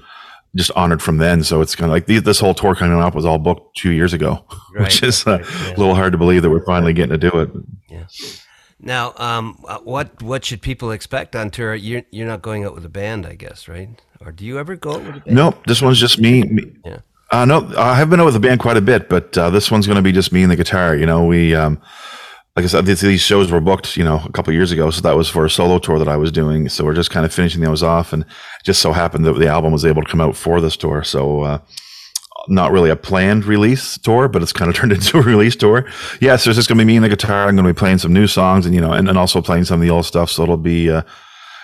just 0.57 0.71
honored 0.73 1.03
from 1.03 1.19
then. 1.19 1.43
So 1.45 1.61
it's 1.61 1.75
kind 1.75 1.91
of 1.91 1.93
like 1.93 2.07
this 2.07 2.41
whole 2.41 2.55
tour 2.55 2.75
coming 2.75 2.99
up 2.99 3.15
was 3.15 3.25
all 3.25 3.39
booked 3.39 3.77
two 3.77 3.91
years 3.91 4.13
ago, 4.13 4.45
right. 4.75 4.85
which 4.85 5.03
is 5.03 5.27
uh, 5.27 5.39
right. 5.39 5.41
yeah. 5.41 5.69
a 5.69 5.77
little 5.77 5.95
hard 5.95 6.13
to 6.13 6.19
believe 6.19 6.43
that 6.43 6.51
we're 6.51 6.65
finally 6.65 6.93
getting 6.93 7.19
to 7.19 7.31
do 7.31 7.41
it. 7.41 7.51
Yeah. 7.89 8.07
Now, 8.83 9.13
um, 9.17 9.63
uh, 9.69 9.79
what 9.79 10.23
what 10.23 10.45
should 10.45 10.63
people 10.63 10.91
expect 10.91 11.37
on 11.37 11.51
tour? 11.51 11.75
You're 11.75 12.03
you're 12.11 12.27
not 12.27 12.43
going 12.43 12.65
out 12.65 12.75
with 12.75 12.85
a 12.85 12.89
band, 12.89 13.27
I 13.27 13.35
guess, 13.35 13.69
right? 13.69 13.91
Or 14.21 14.33
do 14.33 14.45
you 14.45 14.59
ever 14.59 14.77
go 14.77 14.93
out 14.93 15.05
with 15.05 15.17
a 15.17 15.21
band? 15.21 15.37
Nope, 15.37 15.67
this 15.67 15.83
one's 15.83 15.99
just 15.99 16.19
me. 16.19 16.43
me. 16.45 16.73
Yeah. 16.85 16.99
Uh, 17.31 17.45
no, 17.45 17.73
I 17.77 17.95
have 17.95 18.11
been 18.11 18.21
out 18.21 18.27
with 18.27 18.37
a 18.37 18.41
band 18.41 18.59
quite 18.61 18.77
a 18.77 18.81
bit, 18.81 19.09
but 19.09 19.37
uh, 19.39 19.51
this 19.51 19.71
one's 19.71 19.87
going 19.87 19.97
to 19.97 20.03
be 20.03 20.11
just 20.11 20.33
me 20.33 20.43
and 20.43 20.51
the 20.51 20.57
guitar. 20.57 20.97
You 20.97 21.07
know, 21.07 21.25
we, 21.27 21.55
um, 21.55 21.81
like 22.61 22.67
I 22.67 22.69
said, 22.69 22.85
these, 22.85 23.23
shows 23.23 23.51
were 23.51 23.61
booked, 23.61 23.97
you 23.97 24.05
know, 24.05 24.21
a 24.27 24.33
couple 24.33 24.53
years 24.53 24.71
ago. 24.71 24.91
So 24.91 25.01
that 25.01 25.17
was 25.17 25.31
for 25.31 25.47
a 25.47 25.51
solo 25.51 25.79
tour 25.79 25.99
that 25.99 26.09
I 26.09 26.19
was 26.19 26.31
doing. 26.31 26.69
So 26.69 26.85
we're 26.85 26.95
just 26.95 27.11
kind 27.11 27.25
of 27.25 27.33
finishing 27.33 27.63
those 27.63 27.83
off. 27.83 28.13
And 28.13 28.27
just 28.65 28.83
so 28.83 28.93
happened 28.93 29.25
that 29.25 29.39
the 29.39 29.49
album 29.49 29.73
was 29.73 29.87
able 29.87 30.03
to 30.03 30.11
come 30.11 30.21
out 30.21 30.37
for 30.37 30.61
this 30.61 30.77
tour. 30.77 31.03
So, 31.03 31.41
uh, 31.41 31.59
not 32.49 32.71
really 32.71 32.91
a 32.91 32.97
planned 32.97 33.47
release 33.47 33.97
tour, 33.97 34.29
but 34.29 34.43
it's 34.43 34.53
kind 34.53 34.69
of 34.69 34.77
turned 34.77 34.93
into 34.93 35.17
a 35.17 35.23
release 35.23 35.57
tour. 35.57 35.87
Yeah, 36.21 36.37
so 36.37 36.51
it's 36.51 36.59
just 36.59 36.69
going 36.69 36.77
to 36.77 36.85
be 36.85 36.87
me 36.87 36.97
and 36.97 37.05
the 37.05 37.09
guitar. 37.09 37.49
I'm 37.49 37.57
going 37.57 37.67
to 37.67 37.73
be 37.73 37.79
playing 37.79 37.99
some 37.99 38.13
new 38.13 38.27
songs 38.27 38.67
and, 38.67 38.75
you 38.75 38.81
know, 38.83 38.93
and, 38.93 39.09
and 39.09 39.17
also 39.17 39.41
playing 39.41 39.65
some 39.65 39.81
of 39.81 39.87
the 39.87 39.91
old 39.91 40.05
stuff. 40.05 40.31
So 40.31 40.43
it'll 40.43 40.59
be, 40.59 40.91
uh, 40.91 41.03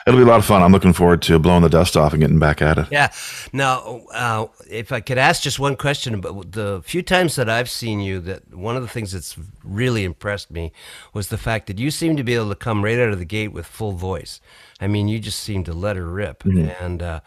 it'll 0.06 0.18
be 0.18 0.22
a 0.22 0.26
lot 0.26 0.38
of 0.38 0.44
fun. 0.44 0.62
I'm 0.62 0.72
looking 0.72 0.92
forward 0.92 1.20
to 1.22 1.38
blowing 1.38 1.62
the 1.62 1.68
dust 1.68 1.96
off 1.96 2.12
and 2.12 2.20
getting 2.20 2.38
back 2.38 2.62
at 2.62 2.78
it. 2.78 2.86
Yeah. 2.90 3.12
Now, 3.52 4.02
uh, 4.12 4.46
if 4.70 4.92
I 4.92 5.00
could 5.00 5.18
ask 5.18 5.42
just 5.42 5.58
one 5.58 5.76
question 5.76 6.14
about 6.14 6.52
the 6.52 6.80
few 6.84 7.02
times 7.02 7.34
that 7.36 7.50
I've 7.50 7.68
seen 7.68 8.00
you, 8.00 8.20
that 8.20 8.54
one 8.54 8.76
of 8.76 8.82
the 8.82 8.88
things 8.88 9.12
that's 9.12 9.36
really 9.64 10.04
impressed 10.04 10.50
me 10.50 10.72
was 11.12 11.28
the 11.28 11.38
fact 11.38 11.66
that 11.66 11.78
you 11.78 11.90
seem 11.90 12.16
to 12.16 12.24
be 12.24 12.34
able 12.34 12.48
to 12.50 12.54
come 12.54 12.84
right 12.84 12.98
out 12.98 13.10
of 13.10 13.18
the 13.18 13.24
gate 13.24 13.52
with 13.52 13.66
full 13.66 13.92
voice. 13.92 14.40
I 14.80 14.86
mean, 14.86 15.08
you 15.08 15.18
just 15.18 15.40
seem 15.40 15.64
to 15.64 15.72
let 15.72 15.96
her 15.96 16.06
rip, 16.06 16.44
mm-hmm. 16.44 16.84
and 16.84 17.02
uh, 17.02 17.20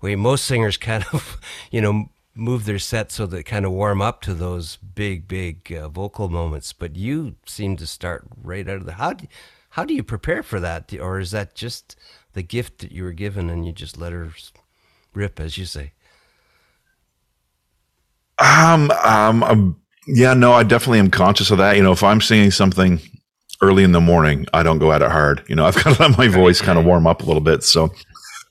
way 0.00 0.16
most 0.16 0.46
singers 0.46 0.76
kind 0.78 1.04
of, 1.12 1.38
you 1.70 1.80
know. 1.80 2.10
Move 2.38 2.66
their 2.66 2.78
set 2.78 3.10
so 3.10 3.24
they 3.24 3.42
kind 3.42 3.64
of 3.64 3.72
warm 3.72 4.02
up 4.02 4.20
to 4.20 4.34
those 4.34 4.76
big, 4.76 5.26
big 5.26 5.72
uh, 5.72 5.88
vocal 5.88 6.28
moments, 6.28 6.74
but 6.74 6.94
you 6.94 7.36
seem 7.46 7.78
to 7.78 7.86
start 7.86 8.26
right 8.42 8.68
out 8.68 8.76
of 8.76 8.84
the. 8.84 8.92
How 8.92 9.14
do, 9.14 9.26
how 9.76 9.84
do 9.84 9.92
you 9.92 10.02
prepare 10.02 10.42
for 10.42 10.58
that? 10.58 10.90
Or 10.98 11.20
is 11.20 11.32
that 11.32 11.54
just 11.54 11.96
the 12.32 12.42
gift 12.42 12.78
that 12.78 12.92
you 12.92 13.04
were 13.04 13.12
given 13.12 13.50
and 13.50 13.66
you 13.66 13.72
just 13.72 13.98
let 13.98 14.10
her 14.10 14.30
rip, 15.12 15.38
as 15.38 15.58
you 15.58 15.66
say? 15.66 15.92
Um, 18.38 18.90
um, 19.04 19.42
um, 19.42 19.80
yeah, 20.06 20.32
no, 20.32 20.54
I 20.54 20.62
definitely 20.62 21.00
am 21.00 21.10
conscious 21.10 21.50
of 21.50 21.58
that. 21.58 21.76
You 21.76 21.82
know, 21.82 21.92
if 21.92 22.02
I'm 22.02 22.22
singing 22.22 22.50
something 22.52 23.00
early 23.60 23.84
in 23.84 23.92
the 23.92 24.00
morning, 24.00 24.46
I 24.54 24.62
don't 24.62 24.78
go 24.78 24.92
at 24.92 25.02
it 25.02 25.10
hard. 25.10 25.44
You 25.46 25.54
know, 25.56 25.66
I've 25.66 25.74
got 25.74 25.94
to 25.94 26.02
let 26.02 26.16
my 26.16 26.28
voice 26.28 26.62
kind 26.62 26.78
of 26.78 26.86
warm 26.86 27.06
up 27.06 27.22
a 27.22 27.26
little 27.26 27.42
bit. 27.42 27.62
So, 27.62 27.92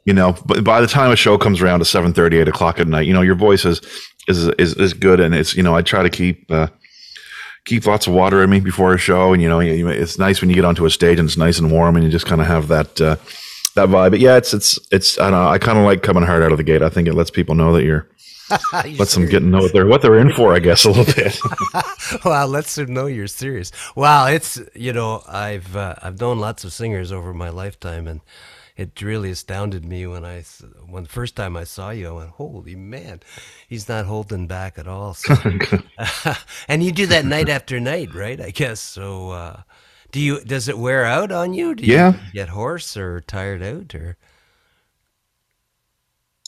you 0.05 0.13
know, 0.13 0.37
but 0.45 0.63
by 0.63 0.79
the 0.79 0.85
time 0.85 1.11
a 1.11 1.15
show 1.15 1.39
comes 1.39 1.59
around 1.59 1.79
to 1.79 1.85
7 1.85 2.13
30, 2.13 2.37
8 2.37 2.47
o'clock 2.49 2.79
at 2.79 2.87
night, 2.87 3.07
you 3.07 3.13
know, 3.13 3.23
your 3.23 3.33
voice 3.33 3.65
is, 3.65 3.81
is, 4.27 4.47
is, 4.59 4.75
is 4.75 4.93
good. 4.93 5.19
And 5.19 5.33
it's, 5.33 5.55
you 5.55 5.63
know, 5.63 5.73
I 5.73 5.81
try 5.81 6.03
to 6.03 6.09
keep, 6.11 6.51
uh, 6.51 6.67
keep 7.65 7.85
lots 7.85 8.07
of 8.07 8.13
water 8.13 8.43
in 8.43 8.49
me 8.49 8.59
before 8.59 8.93
a 8.93 8.97
show. 8.97 9.33
And, 9.33 9.41
you 9.41 9.49
know, 9.49 9.59
it's 9.59 10.17
nice 10.17 10.41
when 10.41 10.49
you 10.49 10.55
get 10.55 10.65
onto 10.65 10.85
a 10.85 10.89
stage 10.89 11.19
and 11.19 11.27
it's 11.27 11.37
nice 11.37 11.59
and 11.59 11.71
warm 11.71 11.95
and 11.95 12.05
you 12.05 12.11
just 12.11 12.25
kind 12.25 12.41
of 12.41 12.47
have 12.47 12.67
that, 12.69 13.01
uh, 13.01 13.15
that 13.73 13.89
vibe. 13.89 14.11
But 14.11 14.19
yeah, 14.19 14.37
it's, 14.37 14.53
it's, 14.53 14.79
it's, 14.91 15.19
I 15.19 15.29
don't 15.29 15.39
know. 15.39 15.49
I 15.49 15.57
kind 15.57 15.77
of 15.77 15.83
like 15.83 16.03
coming 16.03 16.23
hard 16.23 16.43
out 16.43 16.51
of 16.51 16.57
the 16.57 16.63
gate. 16.63 16.81
I 16.81 16.89
think 16.89 17.07
it 17.07 17.13
lets 17.13 17.31
people 17.31 17.55
know 17.55 17.73
that 17.73 17.83
you're, 17.83 18.07
lets 18.99 19.15
them 19.15 19.25
get 19.25 19.41
know 19.41 19.57
what 19.57 19.73
they're, 19.73 19.87
what 19.87 20.03
they're 20.03 20.19
in 20.19 20.31
for, 20.31 20.53
I 20.53 20.59
guess, 20.59 20.85
a 20.85 20.91
little 20.91 21.05
bit. 21.05 21.37
wow. 22.25 22.45
Lets 22.45 22.75
them 22.75 22.93
know 22.93 23.07
you're 23.07 23.27
serious. 23.27 23.71
Wow. 23.95 24.27
It's, 24.27 24.61
you 24.75 24.93
know, 24.93 25.23
I've, 25.27 25.75
uh, 25.75 25.95
I've 26.01 26.19
known 26.21 26.39
lots 26.39 26.63
of 26.63 26.71
singers 26.71 27.11
over 27.11 27.33
my 27.33 27.49
lifetime 27.49 28.07
and, 28.07 28.21
it 28.77 29.01
really 29.01 29.31
astounded 29.31 29.85
me 29.85 30.05
when 30.05 30.25
I 30.25 30.43
when 30.87 31.03
the 31.03 31.09
first 31.09 31.35
time 31.35 31.55
I 31.55 31.63
saw 31.63 31.91
you. 31.91 32.09
I 32.09 32.11
went, 32.11 32.29
"Holy 32.31 32.75
man, 32.75 33.21
he's 33.67 33.87
not 33.87 34.05
holding 34.05 34.47
back 34.47 34.77
at 34.77 34.87
all." 34.87 35.13
So, 35.13 35.35
and 36.67 36.83
you 36.83 36.91
do 36.91 37.05
that 37.07 37.25
night 37.25 37.47
after 37.47 37.79
night, 37.79 38.13
right? 38.13 38.39
I 38.39 38.51
guess 38.51 38.81
so. 38.81 39.29
Uh, 39.31 39.61
do 40.11 40.19
you? 40.19 40.41
Does 40.41 40.67
it 40.67 40.77
wear 40.77 41.05
out 41.05 41.31
on 41.31 41.53
you? 41.53 41.75
Do 41.75 41.85
yeah. 41.85 42.13
you 42.13 42.33
get 42.33 42.49
hoarse 42.49 42.97
or 42.97 43.21
tired 43.21 43.63
out 43.63 43.95
or? 43.95 44.17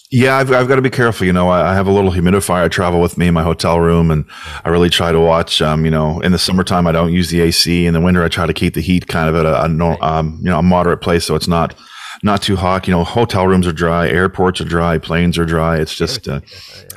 Yeah, 0.10 0.38
I've, 0.38 0.50
I've 0.54 0.70
got 0.70 0.78
to 0.78 0.82
be 0.82 0.90
careful. 0.90 1.28
You 1.28 1.34
know, 1.34 1.50
I, 1.50 1.72
I, 1.72 1.74
have 1.74 1.86
a 1.86 1.92
little 1.92 2.12
humidifier 2.12 2.63
I 2.63 2.68
travel 2.70 3.02
with 3.02 3.18
me 3.18 3.28
in 3.28 3.34
my 3.34 3.44
hotel 3.44 3.82
room, 3.82 4.10
and 4.10 4.24
I 4.63 4.70
really 4.70 4.90
try 4.90 5.12
to 5.12 5.20
watch. 5.20 5.62
Um, 5.62 5.84
you 5.84 5.92
know, 5.92 6.22
in 6.22 6.32
the 6.32 6.40
summertime, 6.40 6.88
I 6.88 6.94
don't 6.94 7.12
use 7.12 7.30
the 7.30 7.42
AC. 7.42 7.86
In 7.86 7.94
the 7.94 8.00
winter, 8.00 8.24
I 8.24 8.30
try 8.30 8.46
to 8.46 8.54
keep 8.54 8.74
the 8.74 8.80
heat 8.80 9.08
kind 9.08 9.28
of 9.28 9.36
at 9.36 9.46
a, 9.46 9.66
a 9.66 10.02
um, 10.02 10.40
you 10.42 10.50
know, 10.50 10.60
a 10.60 10.63
moderate 10.63 11.02
place, 11.02 11.26
so 11.26 11.36
it's 11.36 11.50
not 11.50 11.76
not 12.23 12.41
too 12.41 12.56
hot. 12.56 12.88
You 12.88 12.93
know, 12.93 13.03
hotel 13.03 13.47
rooms 13.47 13.67
are 13.67 13.73
dry, 13.73 14.08
airports 14.08 14.62
are 14.62 14.65
dry, 14.65 14.97
planes 14.97 15.38
are 15.38 15.45
dry. 15.45 15.77
It's 15.77 15.95
just 15.95 16.27
uh, 16.27 16.41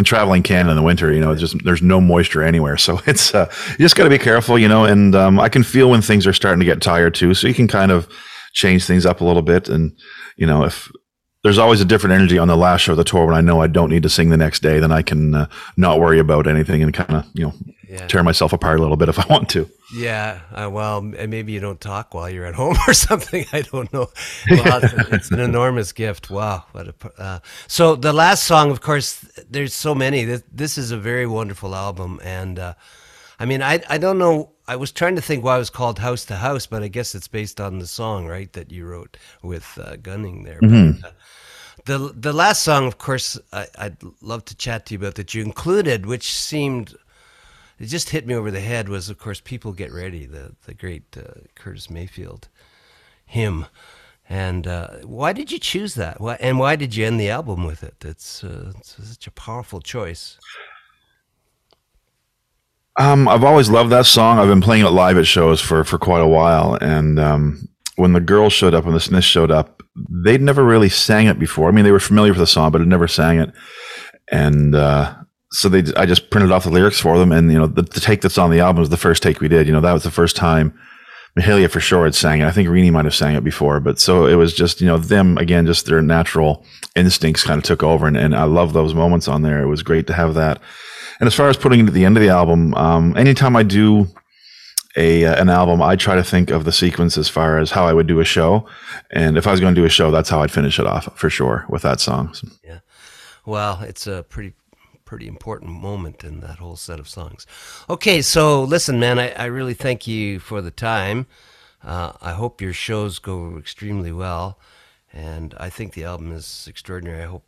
traveling 0.03 0.43
Canada 0.43 0.71
in 0.71 0.77
the 0.77 0.83
winter. 0.83 1.13
You 1.13 1.21
know, 1.21 1.35
just 1.35 1.63
there's 1.65 1.83
no 1.83 2.01
moisture 2.01 2.43
anywhere, 2.43 2.77
so 2.77 3.01
it's 3.07 3.35
uh, 3.35 3.53
you 3.71 3.79
just 3.79 3.97
got 3.97 4.05
to 4.05 4.11
be 4.11 4.19
careful. 4.19 4.59
You 4.59 4.69
know, 4.69 4.85
and 4.85 5.15
um, 5.15 5.41
I 5.41 5.49
can 5.49 5.63
feel 5.63 5.91
when 5.91 6.03
things 6.03 6.27
are 6.27 6.33
starting 6.33 6.61
to 6.61 6.67
get 6.67 6.83
tired 6.83 7.15
too. 7.15 7.35
So 7.35 7.49
you 7.49 7.55
can 7.55 7.69
kind 7.69 7.93
of 7.93 8.09
change 8.53 8.85
things 8.85 9.07
up 9.07 9.21
a 9.21 9.25
little 9.25 9.43
bit, 9.43 9.69
and 9.69 9.97
you 10.37 10.47
know, 10.47 10.65
if 10.65 10.91
there's 11.43 11.59
always 11.59 11.81
a 11.81 11.87
different 11.87 12.15
energy 12.15 12.39
on 12.39 12.49
the 12.49 12.57
last 12.57 12.83
show 12.83 12.93
of 12.93 12.99
the 12.99 13.05
tour 13.05 13.27
when 13.27 13.35
I 13.35 13.41
know 13.41 13.63
I 13.63 13.67
don't 13.67 13.91
need 13.91 14.03
to 14.03 14.11
sing 14.11 14.31
the 14.31 14.37
next 14.37 14.61
day, 14.61 14.79
then 14.79 14.93
I 14.93 15.03
can 15.03 15.35
uh, 15.35 15.47
not 15.77 15.99
worry 15.99 16.19
about 16.19 16.47
anything 16.47 16.83
and 16.83 16.93
kind 16.93 17.15
of 17.15 17.27
you 17.35 17.47
know 17.47 17.55
yeah. 17.91 18.07
tear 18.07 18.23
myself 18.23 18.53
apart 18.53 18.79
a 18.79 18.83
little 18.83 18.97
bit 18.97 19.09
if 19.09 19.19
I 19.19 19.27
want 19.29 19.49
to. 19.51 19.69
Yeah, 19.93 20.41
uh, 20.53 20.71
well, 20.71 21.01
maybe 21.01 21.53
you 21.53 21.61
don't 21.61 21.81
talk 21.81 22.15
while 22.15 22.31
you're 22.31 22.47
at 22.47 22.55
home 22.63 22.77
or 22.87 22.95
something. 22.95 23.45
I 23.53 23.63
don't 23.63 23.93
know. 23.93 24.09
Well, 24.51 24.81
it's 25.13 25.31
an 25.31 25.41
enormous 25.41 25.93
gift. 25.93 26.31
Wow. 26.31 26.65
What 26.73 26.89
a, 26.89 27.21
uh, 27.21 27.39
so 27.67 27.97
the 27.97 28.13
last 28.13 28.45
song, 28.45 28.71
of 28.71 28.81
course, 28.81 29.21
there's 29.49 29.75
so 29.75 29.95
many. 29.95 30.25
This, 30.25 30.43
this 30.53 30.79
is 30.79 30.93
a 30.93 30.97
very 30.97 31.27
wonderful 31.27 31.75
album, 31.75 32.21
and 32.23 32.59
uh, 32.59 32.75
I 33.41 33.47
mean, 33.47 33.63
I 33.63 33.83
I 33.89 33.99
don't 33.99 34.19
know. 34.19 34.53
I 34.69 34.77
was 34.77 34.93
trying 34.93 35.17
to 35.17 35.23
think 35.23 35.43
why 35.43 35.57
it 35.57 35.59
was 35.59 35.71
called 35.71 35.99
House 35.99 36.25
to 36.27 36.37
House, 36.37 36.67
but 36.67 36.85
I 36.85 36.89
guess 36.89 37.17
it's 37.17 37.27
based 37.27 37.61
on 37.61 37.81
the 37.81 37.87
song, 37.89 38.29
right, 38.29 38.53
that 38.53 38.71
you 38.71 38.87
wrote 38.87 39.17
with 39.43 39.79
uh, 39.83 39.97
Gunning 39.97 40.45
there. 40.45 40.61
Mm-hmm. 40.61 41.01
But, 41.01 41.09
uh, 41.09 41.13
the 41.87 42.13
the 42.15 42.33
last 42.33 42.63
song, 42.63 42.87
of 42.87 42.99
course, 42.99 43.37
I, 43.53 43.67
would 43.83 43.97
love 44.21 44.45
to 44.45 44.55
chat 44.55 44.87
to 44.87 44.95
you 44.95 45.01
about 45.01 45.17
that 45.17 45.35
you 45.35 45.43
included, 45.43 46.07
which 46.07 46.33
seemed 46.33 46.95
it 47.81 47.87
just 47.87 48.11
hit 48.11 48.27
me 48.27 48.35
over 48.35 48.51
the 48.51 48.61
head 48.61 48.89
was, 48.89 49.09
of 49.09 49.19
course, 49.19 49.41
"People 49.41 49.73
Get 49.73 49.93
Ready," 49.93 50.27
the 50.27 50.55
the 50.67 50.75
great 50.75 51.17
uh, 51.17 51.41
Curtis 51.57 51.91
Mayfield 51.91 52.49
hymn, 53.31 53.67
And 54.29 54.67
uh, 54.67 54.89
why 55.05 55.33
did 55.33 55.51
you 55.51 55.59
choose 55.59 55.95
that? 55.95 56.21
Why, 56.21 56.37
and 56.41 56.59
why 56.59 56.77
did 56.77 56.95
you 56.95 57.07
end 57.07 57.19
the 57.21 57.31
album 57.31 57.65
with 57.65 57.83
it? 57.83 57.95
It's, 58.05 58.45
uh, 58.45 58.73
it's 58.77 58.97
such 59.09 59.27
a 59.27 59.33
powerful 59.33 59.81
choice. 59.81 60.39
Um, 62.97 63.29
I've 63.29 63.45
always 63.45 63.71
loved 63.71 63.91
that 63.91 64.07
song. 64.07 64.39
I've 64.39 64.49
been 64.49 64.61
playing 64.61 64.85
it 64.85 64.91
live 64.91 65.17
at 65.17 65.27
shows 65.27 65.61
for 65.61 65.85
for 65.85 65.97
quite 65.97 66.21
a 66.21 66.29
while, 66.29 66.77
and 66.81 67.19
um, 67.19 67.69
when 67.97 68.13
the 68.13 68.21
girls 68.21 68.53
showed 68.53 68.75
up, 68.75 68.85
when 68.85 68.95
the 68.95 69.01
Smiths 69.01 69.27
showed 69.27 69.51
up, 69.51 69.83
they'd 69.97 70.43
never 70.43 70.65
really 70.65 70.89
sang 70.89 71.27
it 71.27 71.39
before. 71.39 71.69
I 71.69 71.73
mean, 71.73 71.85
they 71.85 71.93
were 71.93 72.01
familiar 72.01 72.33
with 72.33 72.41
the 72.41 72.47
song, 72.47 72.73
but 72.73 72.81
had 72.81 72.89
never 72.89 73.09
sang 73.09 73.39
it, 73.41 73.53
and 74.31 74.75
uh, 74.75 75.15
so 75.53 75.69
they 75.69 75.93
I 75.95 76.07
just 76.07 76.31
printed 76.31 76.53
off 76.53 76.65
the 76.65 76.71
lyrics 76.71 77.01
for 77.01 77.19
them, 77.19 77.33
and 77.33 77.51
you 77.51 77.59
know 77.59 77.67
the, 77.67 77.83
the, 77.83 78.01
take 78.01 78.21
that's 78.21 78.39
on 78.39 78.51
the 78.51 78.61
album 78.61 78.83
is 78.83 78.89
the 78.89 78.97
first 78.97 79.23
take 79.23 79.41
we 79.41 79.49
did. 79.49 79.67
You 79.67 79.73
know 79.73 79.81
that 79.81 79.93
was 79.93 80.05
the 80.05 80.11
first 80.11 80.37
time 80.37 80.79
Mahalia 81.39 81.71
for 81.71 81.81
sure 81.81 82.05
had 82.05 82.15
sang 82.15 82.41
it. 82.41 82.47
I 82.47 82.51
think 82.51 82.69
Reeny 82.69 82.91
might 82.91 83.05
have 83.05 83.15
sang 83.15 83.35
it 83.35 83.45
before, 83.45 83.81
but 83.81 83.99
so 83.99 84.27
it 84.27 84.35
was 84.35 84.55
just 84.55 84.81
you 84.81 84.87
know 84.87 84.99
them 84.99 85.39
again, 85.39 85.67
just 85.67 85.87
their 85.87 86.03
natural 86.03 86.65
instincts 86.95 87.45
kind 87.45 87.59
of 87.59 87.65
took 87.65 87.83
over, 87.83 88.07
and, 88.07 88.17
and 88.17 88.35
I 88.35 88.45
love 88.45 88.73
those 88.73 88.95
moments 88.95 89.29
on 89.29 89.43
there. 89.43 89.61
It 89.61 89.67
was 89.67 89.83
great 89.83 90.07
to 90.07 90.13
have 90.13 90.35
that. 90.35 90.61
And 91.19 91.27
as 91.27 91.35
far 91.35 91.49
as 91.49 91.57
putting 91.57 91.81
it 91.81 91.89
at 91.89 91.93
the 91.95 92.05
end 92.05 92.17
of 92.17 92.23
the 92.23 92.31
album, 92.31 92.75
um, 92.75 93.17
anytime 93.17 93.55
I 93.55 93.63
do 93.63 94.07
a 94.97 95.25
uh, 95.25 95.41
an 95.41 95.49
album, 95.49 95.83
I 95.83 95.97
try 95.97 96.15
to 96.15 96.25
think 96.25 96.51
of 96.51 96.65
the 96.65 96.73
sequence 96.73 97.19
as 97.19 97.29
far 97.29 97.59
as 97.59 97.73
how 97.73 97.87
I 97.87 97.93
would 97.93 98.07
do 98.07 98.21
a 98.21 98.25
show, 98.25 98.67
and 99.11 99.37
if 99.37 99.47
I 99.47 99.51
was 99.51 99.61
going 99.61 99.75
to 99.75 99.81
do 99.81 99.85
a 99.85 99.91
show, 99.91 100.11
that's 100.11 100.29
how 100.29 100.43
I'd 100.43 100.51
finish 100.51 100.79
it 100.79 100.87
off 100.87 101.17
for 101.19 101.29
sure 101.29 101.65
with 101.69 101.83
that 101.83 102.01
song. 102.01 102.35
Yeah, 102.65 102.81
well, 103.45 103.83
it's 103.83 104.07
a 104.07 104.25
pretty 104.29 104.55
pretty 105.11 105.27
important 105.27 105.73
moment 105.73 106.23
in 106.23 106.39
that 106.39 106.61
whole 106.61 106.77
set 106.77 107.01
of 107.01 107.09
songs. 107.09 107.45
Okay, 107.89 108.23
so 108.23 108.63
listen, 108.63 109.01
man, 109.01 109.19
I, 109.19 109.33
I 109.33 109.47
really 109.47 109.75
thank 109.75 110.07
you 110.07 110.39
for 110.39 110.63
the 110.63 110.71
time. 110.71 111.27
Uh, 111.83 112.13
I 112.23 112.31
hope 112.31 112.61
your 112.61 112.73
shows 112.73 113.19
go 113.19 113.59
extremely 113.59 114.13
well, 114.13 114.57
and 115.13 115.53
I 115.59 115.69
think 115.69 115.95
the 115.95 116.05
album 116.05 116.31
is 116.31 116.69
extraordinary. 116.71 117.25
I 117.25 117.27
hope 117.27 117.43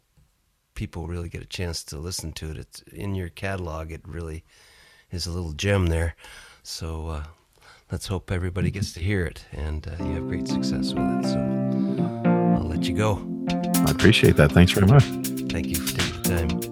people 0.74 1.06
really 1.06 1.28
get 1.28 1.40
a 1.40 1.46
chance 1.46 1.84
to 1.84 1.98
listen 1.98 2.32
to 2.32 2.50
it. 2.50 2.56
It's 2.56 2.82
in 2.92 3.14
your 3.14 3.28
catalog. 3.28 3.92
It 3.92 4.00
really 4.04 4.42
is 5.12 5.28
a 5.28 5.30
little 5.30 5.52
gem 5.52 5.86
there. 5.86 6.16
So 6.64 7.06
uh, 7.06 7.24
let's 7.92 8.08
hope 8.08 8.32
everybody 8.32 8.72
gets 8.72 8.92
to 8.94 9.00
hear 9.00 9.24
it, 9.24 9.44
and 9.52 9.86
uh, 9.86 10.04
you 10.04 10.14
have 10.14 10.26
great 10.26 10.48
success 10.48 10.94
with 10.94 11.24
it. 11.24 11.26
So 11.26 11.38
I'll 12.56 12.68
let 12.68 12.88
you 12.88 12.96
go. 12.96 13.24
I 13.86 13.92
appreciate 13.92 14.34
that. 14.38 14.50
Thanks 14.50 14.72
very 14.72 14.88
much. 14.88 15.04
Thank 15.52 15.68
you 15.68 15.76
for 15.76 15.96
taking 15.96 16.22
the 16.22 16.58
time. 16.58 16.71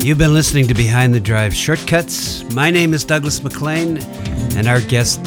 You've 0.00 0.16
been 0.16 0.32
listening 0.32 0.68
to 0.68 0.74
Behind 0.74 1.12
the 1.12 1.20
Drive 1.20 1.54
Shortcuts. 1.54 2.44
My 2.54 2.70
name 2.70 2.94
is 2.94 3.04
Douglas 3.04 3.42
McLean, 3.42 3.98
and 4.56 4.66
our 4.66 4.80
guest 4.80 5.18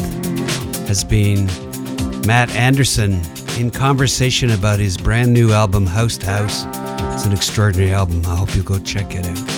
has 0.87 1.03
been 1.03 1.45
Matt 2.25 2.49
Andersen 2.51 3.21
in 3.59 3.69
conversation 3.69 4.49
about 4.49 4.79
his 4.79 4.97
brand 4.97 5.33
new 5.33 5.51
album, 5.51 5.85
House 5.85 6.17
to 6.19 6.25
House. 6.25 6.63
It's 7.13 7.25
an 7.25 7.33
extraordinary 7.33 7.93
album. 7.93 8.25
I 8.25 8.35
hope 8.35 8.55
you'll 8.55 8.63
go 8.63 8.79
check 8.79 9.13
it 9.13 9.25
out. 9.25 9.50